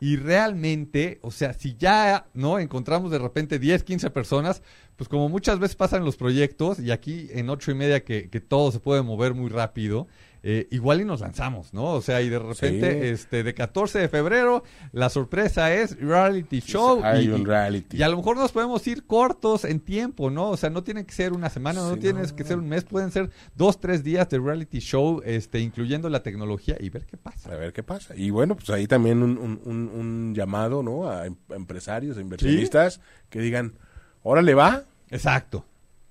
Y 0.00 0.16
realmente, 0.16 1.18
o 1.22 1.30
sea, 1.30 1.54
si 1.54 1.76
ya 1.76 2.26
no 2.34 2.58
encontramos 2.58 3.10
de 3.10 3.18
repente 3.18 3.58
10, 3.58 3.84
15 3.84 4.10
personas, 4.10 4.62
pues 4.96 5.08
como 5.08 5.28
muchas 5.28 5.58
veces 5.58 5.76
pasan 5.76 6.04
los 6.04 6.16
proyectos, 6.16 6.78
y 6.78 6.90
aquí 6.90 7.28
en 7.32 7.50
ocho 7.50 7.70
y 7.70 7.74
media 7.74 8.04
que, 8.04 8.28
que 8.30 8.40
todo 8.40 8.70
se 8.72 8.80
puede 8.80 9.02
mover 9.02 9.34
muy 9.34 9.48
rápido, 9.50 10.06
eh, 10.46 10.68
igual 10.70 11.00
y 11.00 11.06
nos 11.06 11.20
lanzamos, 11.22 11.72
¿no? 11.72 11.84
O 11.92 12.02
sea, 12.02 12.20
y 12.20 12.28
de 12.28 12.38
repente, 12.38 12.92
Sí. 13.00 13.06
este, 13.08 13.42
de 13.42 13.54
14 13.54 13.98
de 13.98 14.08
febrero, 14.10 14.62
la 14.92 15.08
sorpresa 15.08 15.72
es 15.72 15.98
reality 15.98 16.60
show. 16.60 17.00
Hay 17.02 17.24
y, 17.24 17.28
un 17.30 17.46
reality. 17.46 17.96
y 17.96 18.02
a 18.02 18.10
lo 18.10 18.18
mejor 18.18 18.36
nos 18.36 18.52
podemos 18.52 18.86
ir 18.86 19.06
cortos 19.06 19.64
en 19.64 19.80
tiempo, 19.80 20.30
¿no? 20.30 20.50
O 20.50 20.56
sea, 20.58 20.68
no 20.68 20.84
tiene 20.84 21.06
que 21.06 21.14
ser 21.14 21.32
una 21.32 21.48
semana, 21.48 21.80
no 21.80 21.96
tienes 21.96 22.32
no. 22.32 22.36
que 22.36 22.44
ser 22.44 22.58
un 22.58 22.68
mes, 22.68 22.84
pueden 22.84 23.10
ser 23.10 23.30
dos, 23.56 23.80
tres 23.80 24.04
días 24.04 24.28
de 24.28 24.38
reality 24.38 24.80
show, 24.80 25.22
este, 25.24 25.60
incluyendo 25.60 26.10
la 26.10 26.22
tecnología 26.22 26.76
y 26.78 26.90
ver 26.90 27.06
qué 27.06 27.16
pasa. 27.16 27.50
A 27.50 27.56
ver 27.56 27.72
qué 27.72 27.82
pasa. 27.82 28.14
Y 28.14 28.28
bueno, 28.28 28.54
pues 28.54 28.68
ahí 28.68 28.86
también 28.86 29.22
un, 29.22 29.38
un, 29.38 29.60
un- 29.64 29.88
un 29.98 30.34
llamado, 30.34 30.82
¿no? 30.82 31.08
A 31.08 31.24
em- 31.26 31.36
a 31.50 31.54
empresarios, 31.54 32.18
a 32.18 32.20
inversionistas 32.20 33.00
que 33.30 33.40
digan, 33.40 33.78
órale 34.24 34.54
va, 34.54 34.82
Exacto. 35.10 35.64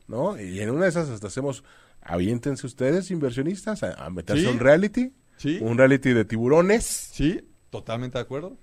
¿no? 0.07 0.39
Y 0.39 0.61
en 0.61 0.69
una 0.69 0.83
de 0.83 0.89
esas 0.89 1.09
hasta 1.09 1.27
hacemos, 1.27 1.63
aviéntense 2.01 2.65
ustedes, 2.65 3.11
inversionistas, 3.11 3.83
a, 3.83 4.05
a 4.05 4.09
meterse 4.09 4.43
Sí. 4.43 4.47
a 4.47 4.51
un 4.51 4.59
reality, 4.59 5.11
Sí. 5.35 5.57
un 5.61 5.77
reality 5.77 6.13
de 6.13 6.23
tiburones, 6.23 6.85
Sí, 6.85 7.41
totalmente 7.69 8.17
de 8.17 8.21
acuerdo. 8.21 8.57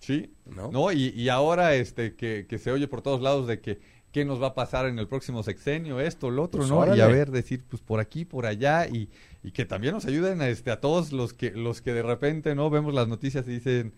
Sí, 0.00 0.34
¿no? 0.46 0.70
¿no? 0.72 0.90
Y, 0.92 1.08
y 1.10 1.28
ahora 1.28 1.74
este 1.76 2.16
que, 2.16 2.46
que 2.48 2.58
se 2.58 2.70
oye 2.72 2.88
por 2.88 3.02
todos 3.02 3.22
lados 3.22 3.46
de 3.46 3.60
que 3.60 3.80
qué 4.10 4.24
nos 4.26 4.42
va 4.42 4.48
a 4.48 4.54
pasar 4.54 4.86
en 4.86 4.98
el 4.98 5.06
próximo 5.08 5.42
sexenio, 5.42 5.98
esto, 6.00 6.28
lo 6.30 6.42
otro, 6.42 6.58
Pues 6.58 6.68
¿no? 6.70 6.78
órale. 6.80 6.98
Y 6.98 7.00
a 7.00 7.06
ver, 7.06 7.30
decir, 7.30 7.62
pues 7.66 7.80
por 7.80 7.98
aquí, 8.00 8.24
por 8.26 8.44
allá, 8.44 8.86
y, 8.86 9.08
y 9.42 9.52
que 9.52 9.64
también 9.64 9.94
nos 9.94 10.04
ayuden 10.04 10.42
a, 10.42 10.48
este, 10.48 10.70
a 10.70 10.80
todos 10.80 11.12
los 11.12 11.32
que, 11.32 11.52
los 11.52 11.80
que 11.80 11.94
de 11.94 12.02
repente, 12.02 12.54
¿no? 12.54 12.68
Vemos 12.68 12.92
las 12.92 13.08
noticias 13.08 13.46
y 13.48 13.52
dicen, 13.52 13.94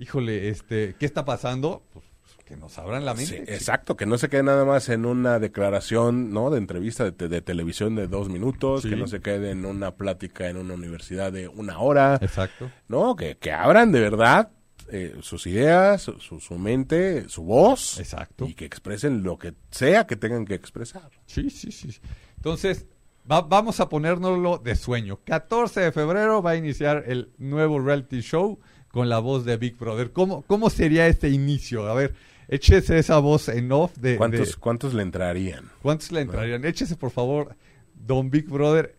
híjole, 0.00 0.48
este, 0.48 0.96
¿qué 0.98 1.06
está 1.06 1.24
pasando? 1.24 1.84
Pues 1.92 2.04
que 2.44 2.56
nos 2.56 2.78
abran 2.78 3.04
la 3.04 3.16
Sí, 3.16 3.34
mente. 3.34 3.54
exacto, 3.54 3.96
que 3.96 4.06
no 4.06 4.18
se 4.18 4.28
quede 4.28 4.42
nada 4.42 4.64
más 4.64 4.88
en 4.88 5.06
una 5.06 5.38
declaración, 5.38 6.32
¿no? 6.32 6.50
De 6.50 6.58
entrevista 6.58 7.04
de, 7.04 7.12
te- 7.12 7.28
de 7.28 7.40
televisión 7.40 7.94
de 7.94 8.08
dos 8.08 8.28
minutos, 8.28 8.82
Sí. 8.82 8.90
que 8.90 8.96
no 8.96 9.06
se 9.06 9.20
quede 9.20 9.50
en 9.50 9.64
una 9.64 9.92
plática 9.94 10.48
en 10.48 10.56
una 10.56 10.74
universidad 10.74 11.32
de 11.32 11.48
una 11.48 11.78
hora, 11.78 12.18
Exacto. 12.20 12.70
¿no? 12.88 13.16
Que, 13.16 13.36
que 13.38 13.52
abran 13.52 13.92
de 13.92 14.00
verdad 14.00 14.50
eh, 14.90 15.16
sus 15.22 15.46
ideas, 15.46 16.02
su, 16.02 16.40
su 16.40 16.58
mente, 16.58 17.28
su 17.28 17.44
voz, 17.44 17.98
Exacto. 17.98 18.44
y 18.46 18.52
que 18.54 18.66
expresen 18.66 19.22
lo 19.22 19.38
que 19.38 19.54
sea 19.70 20.06
que 20.06 20.16
tengan 20.16 20.44
que 20.44 20.54
expresar. 20.54 21.08
Sí, 21.24 21.48
sí, 21.48 21.72
sí. 21.72 21.96
Entonces, 22.36 22.84
va- 23.30 23.40
vamos 23.40 23.80
a 23.80 23.88
ponérnoslo 23.88 24.58
de 24.58 24.74
sueño. 24.76 25.20
14 25.24 25.80
de 25.80 25.92
febrero 25.92 26.42
va 26.42 26.50
a 26.50 26.56
iniciar 26.56 27.04
el 27.06 27.30
nuevo 27.38 27.78
reality 27.80 28.20
show 28.20 28.58
con 28.92 29.08
la 29.08 29.18
voz 29.18 29.44
de 29.44 29.56
Big 29.56 29.76
Brother. 29.76 30.12
¿Cómo, 30.12 30.42
cómo 30.42 30.70
sería 30.70 31.08
este 31.08 31.28
inicio? 31.30 31.88
A 31.88 31.94
ver, 31.94 32.14
échese 32.46 32.98
esa 32.98 33.18
voz 33.18 33.48
en 33.48 33.72
off 33.72 33.96
de... 33.98 34.16
¿Cuántos, 34.16 34.48
de- 34.50 34.54
¿Cuántos 34.54 34.94
le 34.94 35.02
entrarían? 35.02 35.70
¿Cuántos 35.82 36.12
le 36.12 36.20
entrarían? 36.20 36.64
Échese, 36.64 36.94
por 36.96 37.10
favor, 37.10 37.56
Don 37.94 38.30
Big 38.30 38.46
Brother, 38.48 38.94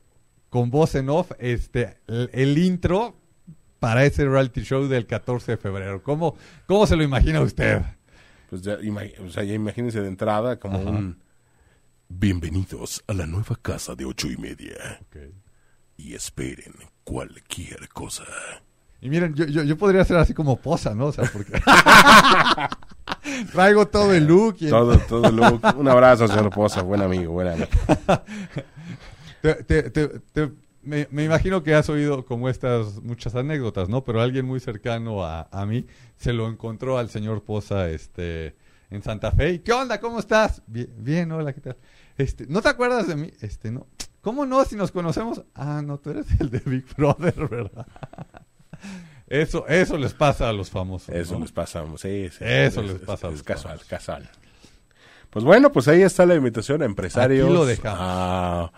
con 0.50 0.70
voz 0.70 0.96
en 0.96 1.10
off, 1.10 1.32
este, 1.40 1.98
el, 2.08 2.30
el 2.34 2.58
intro 2.58 3.16
para 3.80 4.04
ese 4.06 4.26
reality 4.26 4.62
show 4.64 4.88
del 4.88 5.06
14 5.06 5.52
de 5.54 5.58
febrero. 5.58 6.02
¿Cómo, 6.04 6.36
cómo 6.68 6.86
se 6.88 6.96
lo 6.96 7.04
imagina 7.04 7.40
usted? 7.42 7.82
Pues 8.50 8.62
ya, 8.62 8.78
o 9.24 9.30
sea, 9.30 9.44
ya 9.44 9.54
imagínense 9.54 10.02
de 10.02 10.08
entrada 10.08 10.60
como 10.60 10.78
Ajá. 10.80 10.90
un... 10.90 11.22
Bienvenidos 12.10 13.04
a 13.08 13.14
la 13.14 13.26
nueva 13.26 13.58
casa 13.62 13.96
de 13.96 14.06
ocho 14.06 14.30
y 14.30 14.38
media. 14.38 15.02
Y 15.98 16.14
esperen 16.14 16.74
cualquier 17.04 17.90
cosa. 17.90 18.24
Y 19.04 19.10
miren, 19.10 19.34
yo, 19.36 19.44
yo, 19.46 19.64
yo 19.64 19.78
podría 19.78 20.06
ser 20.06 20.16
así 20.16 20.34
como 20.34 20.56
posa, 20.56 20.96
¿no? 20.96 21.08
O 21.08 21.12
sea, 21.12 21.30
porque 21.34 21.52
traigo 23.52 23.86
todo 23.88 24.14
el 24.14 24.26
look. 24.26 24.56
Y 24.62 24.70
Todo, 24.70 24.98
todo 25.00 25.30
lo- 25.30 25.60
Un 25.78 25.88
abrazo, 25.90 26.26
señor 26.28 26.50
Poza, 26.52 26.82
buen 26.84 27.02
amigo, 27.02 27.34
buen 27.34 27.48
amigo. 27.50 27.68
Te- 29.42 29.56
te- 29.64 29.90
te- 29.90 30.08
te- 30.08 30.52
me, 30.84 31.08
me 31.12 31.26
imagino 31.26 31.64
que 31.64 31.76
has 31.76 31.90
oído 31.90 32.24
como 32.26 32.48
estas 32.48 33.02
muchas 33.04 33.36
anécdotas, 33.36 33.90
¿no? 33.90 34.04
Pero 34.06 34.22
alguien 34.22 34.46
muy 34.46 34.62
cercano 34.62 35.26
a, 35.26 35.50
a 35.52 35.66
mí 35.66 35.86
se 36.18 36.32
lo 36.32 36.48
encontró 36.48 36.98
al 36.98 37.10
señor 37.10 37.44
Poza 37.44 37.90
este, 37.90 38.56
en 38.90 39.02
Santa 39.04 39.32
Fe. 39.32 39.52
¿Y 39.52 39.60
qué 39.60 39.74
onda? 39.74 40.00
¿Cómo 40.00 40.20
estás? 40.20 40.62
Bien, 40.68 40.90
bien, 40.98 41.32
hola, 41.34 41.52
¿qué 41.54 41.60
tal? 41.62 41.78
Este, 42.18 42.46
¿No 42.48 42.62
te 42.62 42.70
acuerdas 42.70 43.08
de 43.08 43.16
mí? 43.18 43.32
Este, 43.42 43.70
no. 43.72 43.86
¿Cómo 44.22 44.46
no? 44.46 44.64
Si 44.64 44.76
nos 44.78 44.92
conocemos. 44.92 45.42
Ah, 45.56 45.82
no, 45.84 45.98
tú 45.98 46.12
eres 46.12 46.28
el 46.40 46.50
de 46.50 46.60
Big 46.60 46.86
Brother, 46.96 47.36
¿verdad? 47.50 47.86
Eso, 49.28 49.66
eso 49.68 49.98
les 49.98 50.14
pasa 50.14 50.50
a 50.50 50.54
los 50.54 50.70
famosos. 50.70 51.10
Eso 51.16 51.36
¿no? 51.36 51.40
les 51.42 51.52
pasa, 51.52 51.84
sí, 51.98 52.30
sí. 52.30 52.38
Eso 52.42 52.82
es- 52.82 52.88
les 52.88 52.96
es- 52.98 53.02
pasa 53.02 53.28
a 53.28 53.30
Es, 53.30 53.36
los 53.38 53.44
casual, 53.44 53.80
famosos. 53.80 53.88
casual. 53.90 54.30
Pues 55.30 55.44
bueno, 55.46 55.72
pues 55.72 55.88
ahí 55.88 56.02
está 56.04 56.26
la 56.26 56.36
invitación 56.36 56.82
a 56.84 56.86
empresarios. 56.86 57.46
Aquí 57.48 57.54
lo 57.54 57.66
dejamos. 57.66 58.00
A, 58.02 58.72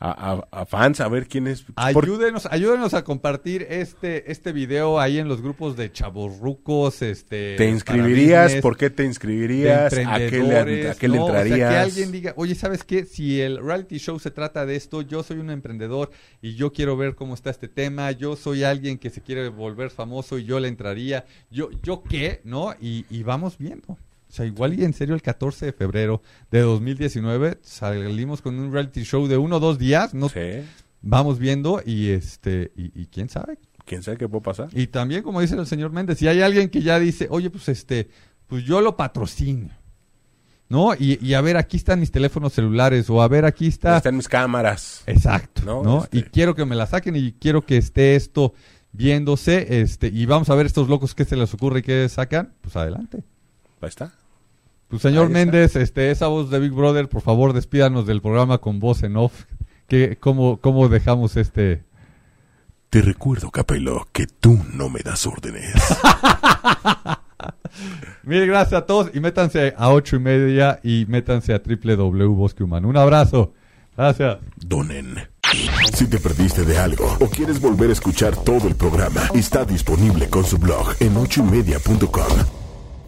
a, 0.00 0.32
a- 0.50 0.62
a 0.62 0.66
fans 0.66 1.00
a 1.00 1.08
ver 1.08 1.28
quién 1.28 1.46
es. 1.46 1.62
por- 1.62 1.74
Ayúdenos, 1.76 2.46
ayúdenos 2.46 2.94
a 2.94 3.04
compartir 3.04 3.66
este, 3.68 4.32
este 4.32 4.52
video 4.52 4.98
ahí 4.98 5.18
en 5.18 5.28
los 5.28 5.42
grupos 5.42 5.76
de 5.76 5.92
chavorrucos, 5.92 7.02
este. 7.02 7.56
¿Te 7.56 7.68
inscribirías? 7.68 8.32
parabienes, 8.40 8.62
¿Por 8.62 8.76
qué 8.78 8.88
te 8.90 9.04
inscribirías? 9.04 9.92
¿A 9.92 10.18
qué 10.18 10.38
le, 10.42 10.88
a 10.88 10.94
qué 10.94 11.08
le 11.08 11.16
¿no? 11.18 11.26
O 11.26 11.30
sea, 11.30 11.40
entrarías? 11.42 11.70
que 11.70 11.76
alguien 11.76 12.12
diga, 12.12 12.32
oye, 12.36 12.54
¿sabes 12.54 12.82
qué? 12.82 13.04
Si 13.04 13.40
el 13.40 13.58
reality 13.62 13.98
show 13.98 14.18
se 14.18 14.30
trata 14.30 14.64
de 14.64 14.76
esto, 14.76 15.02
yo 15.02 15.22
soy 15.22 15.38
un 15.38 15.50
emprendedor 15.50 16.10
y 16.40 16.54
yo 16.54 16.72
quiero 16.72 16.96
ver 16.96 17.14
cómo 17.14 17.34
está 17.34 17.50
este 17.50 17.68
tema, 17.68 18.10
yo 18.12 18.36
soy 18.36 18.64
alguien 18.64 18.96
que 18.98 19.10
se 19.10 19.20
quiere 19.20 19.48
volver 19.50 19.90
famoso 19.90 20.38
y 20.38 20.44
yo 20.44 20.60
le 20.60 20.68
entraría, 20.68 21.26
yo, 21.50 21.68
yo 21.82 22.02
qué, 22.02 22.40
¿no? 22.44 22.74
Y, 22.80 23.04
y 23.10 23.22
vamos 23.22 23.58
viendo. 23.58 23.98
O 24.30 24.32
sea, 24.32 24.46
igual 24.46 24.78
y 24.78 24.84
en 24.84 24.92
serio 24.92 25.14
el 25.16 25.22
14 25.22 25.66
de 25.66 25.72
febrero 25.72 26.22
de 26.52 26.60
2019 26.60 27.58
salimos 27.62 28.40
con 28.40 28.58
un 28.58 28.72
reality 28.72 29.02
show 29.02 29.26
de 29.26 29.36
uno 29.36 29.56
o 29.56 29.60
dos 29.60 29.76
días, 29.78 30.14
no 30.14 30.28
Sí. 30.28 30.62
vamos 31.02 31.38
viendo 31.40 31.82
y 31.84 32.10
este 32.10 32.70
y, 32.76 32.92
y 33.02 33.06
quién 33.06 33.28
sabe 33.28 33.58
¿Quién 33.84 34.02
sabe 34.04 34.18
qué 34.18 34.28
puede 34.28 34.42
pasar? 34.42 34.68
y 34.72 34.86
también 34.86 35.22
como 35.24 35.40
dice 35.40 35.56
el 35.56 35.66
señor 35.66 35.90
Méndez 35.90 36.18
si 36.18 36.28
hay 36.28 36.42
alguien 36.42 36.68
que 36.70 36.80
ya 36.82 36.98
dice 37.00 37.26
oye 37.30 37.50
pues 37.50 37.68
este 37.68 38.08
pues 38.46 38.62
yo 38.64 38.80
lo 38.80 38.96
patrocino 38.96 39.68
no 40.68 40.94
y, 40.94 41.18
y 41.26 41.34
a 41.34 41.40
ver 41.40 41.56
aquí 41.56 41.76
están 41.76 41.98
mis 41.98 42.12
teléfonos 42.12 42.52
celulares 42.52 43.10
o 43.10 43.20
a 43.22 43.26
ver 43.28 43.44
aquí 43.44 43.66
está 43.66 43.96
Están 43.96 44.16
mis 44.16 44.28
cámaras. 44.28 45.02
exacto 45.06 45.62
No, 45.64 45.82
no, 45.82 46.04
este- 46.04 46.18
y 46.18 46.22
quiero 46.22 46.54
que 46.54 46.64
me 46.64 46.76
la 46.76 46.86
saquen 46.86 47.16
y 47.16 47.32
quiero 47.32 47.62
que 47.66 47.78
esté 47.78 48.14
esto 48.14 48.54
viéndose 48.92 49.80
este 49.80 50.06
y 50.08 50.26
vamos 50.26 50.50
a 50.50 50.54
ver 50.54 50.66
estos 50.66 50.88
locos 50.88 51.14
que 51.16 51.24
se 51.24 51.34
les 51.36 51.52
ocurre 51.54 51.80
y 51.80 51.82
que 51.82 52.08
sacan 52.08 52.54
pues 52.60 52.76
adelante 52.76 53.24
Ahí 53.82 53.88
está. 53.88 54.12
Pues 54.90 55.02
señor. 55.02 55.30
Méndez 55.30 55.76
este 55.76 56.10
esa 56.10 56.26
voz 56.26 56.50
de 56.50 56.58
Big 56.58 56.72
Brother 56.72 57.08
por 57.08 57.22
favor 57.22 57.52
despídanos 57.52 58.06
del 58.06 58.20
programa 58.20 58.58
con 58.58 58.80
voz 58.80 59.02
en 59.02 59.16
off 59.16 59.44
que 59.86 60.16
cómo 60.18 60.58
cómo 60.58 60.88
dejamos 60.88 61.36
este 61.36 61.84
Te 62.90 63.00
recuerdo, 63.00 63.50
Capelo, 63.50 64.08
que 64.12 64.26
tú 64.26 64.58
no 64.74 64.88
me 64.88 65.00
das 65.00 65.26
órdenes. 65.26 65.72
Mil 68.24 68.46
gracias 68.46 68.82
a 68.82 68.86
todos 68.86 69.10
y 69.14 69.20
métanse 69.20 69.74
a 69.76 69.90
ocho 69.90 70.16
y 70.16 70.18
media 70.18 70.80
y 70.82 71.06
métanse 71.08 71.54
a 71.54 71.62
www 71.64 72.34
Bosque 72.34 72.64
Humano. 72.64 72.88
Un 72.88 72.96
abrazo. 72.96 73.54
Gracias. 73.96 74.38
Donen. 74.56 75.16
Si 75.94 76.06
te 76.08 76.18
perdiste 76.18 76.64
de 76.64 76.78
algo 76.78 77.16
o 77.20 77.26
quieres 77.26 77.60
volver 77.60 77.90
a 77.90 77.92
escuchar 77.92 78.36
todo 78.36 78.68
el 78.68 78.76
programa, 78.76 79.22
está 79.34 79.64
disponible 79.64 80.28
con 80.28 80.44
su 80.44 80.58
blog 80.58 80.94
en 81.00 81.16
ochoymedia.com. 81.16 82.59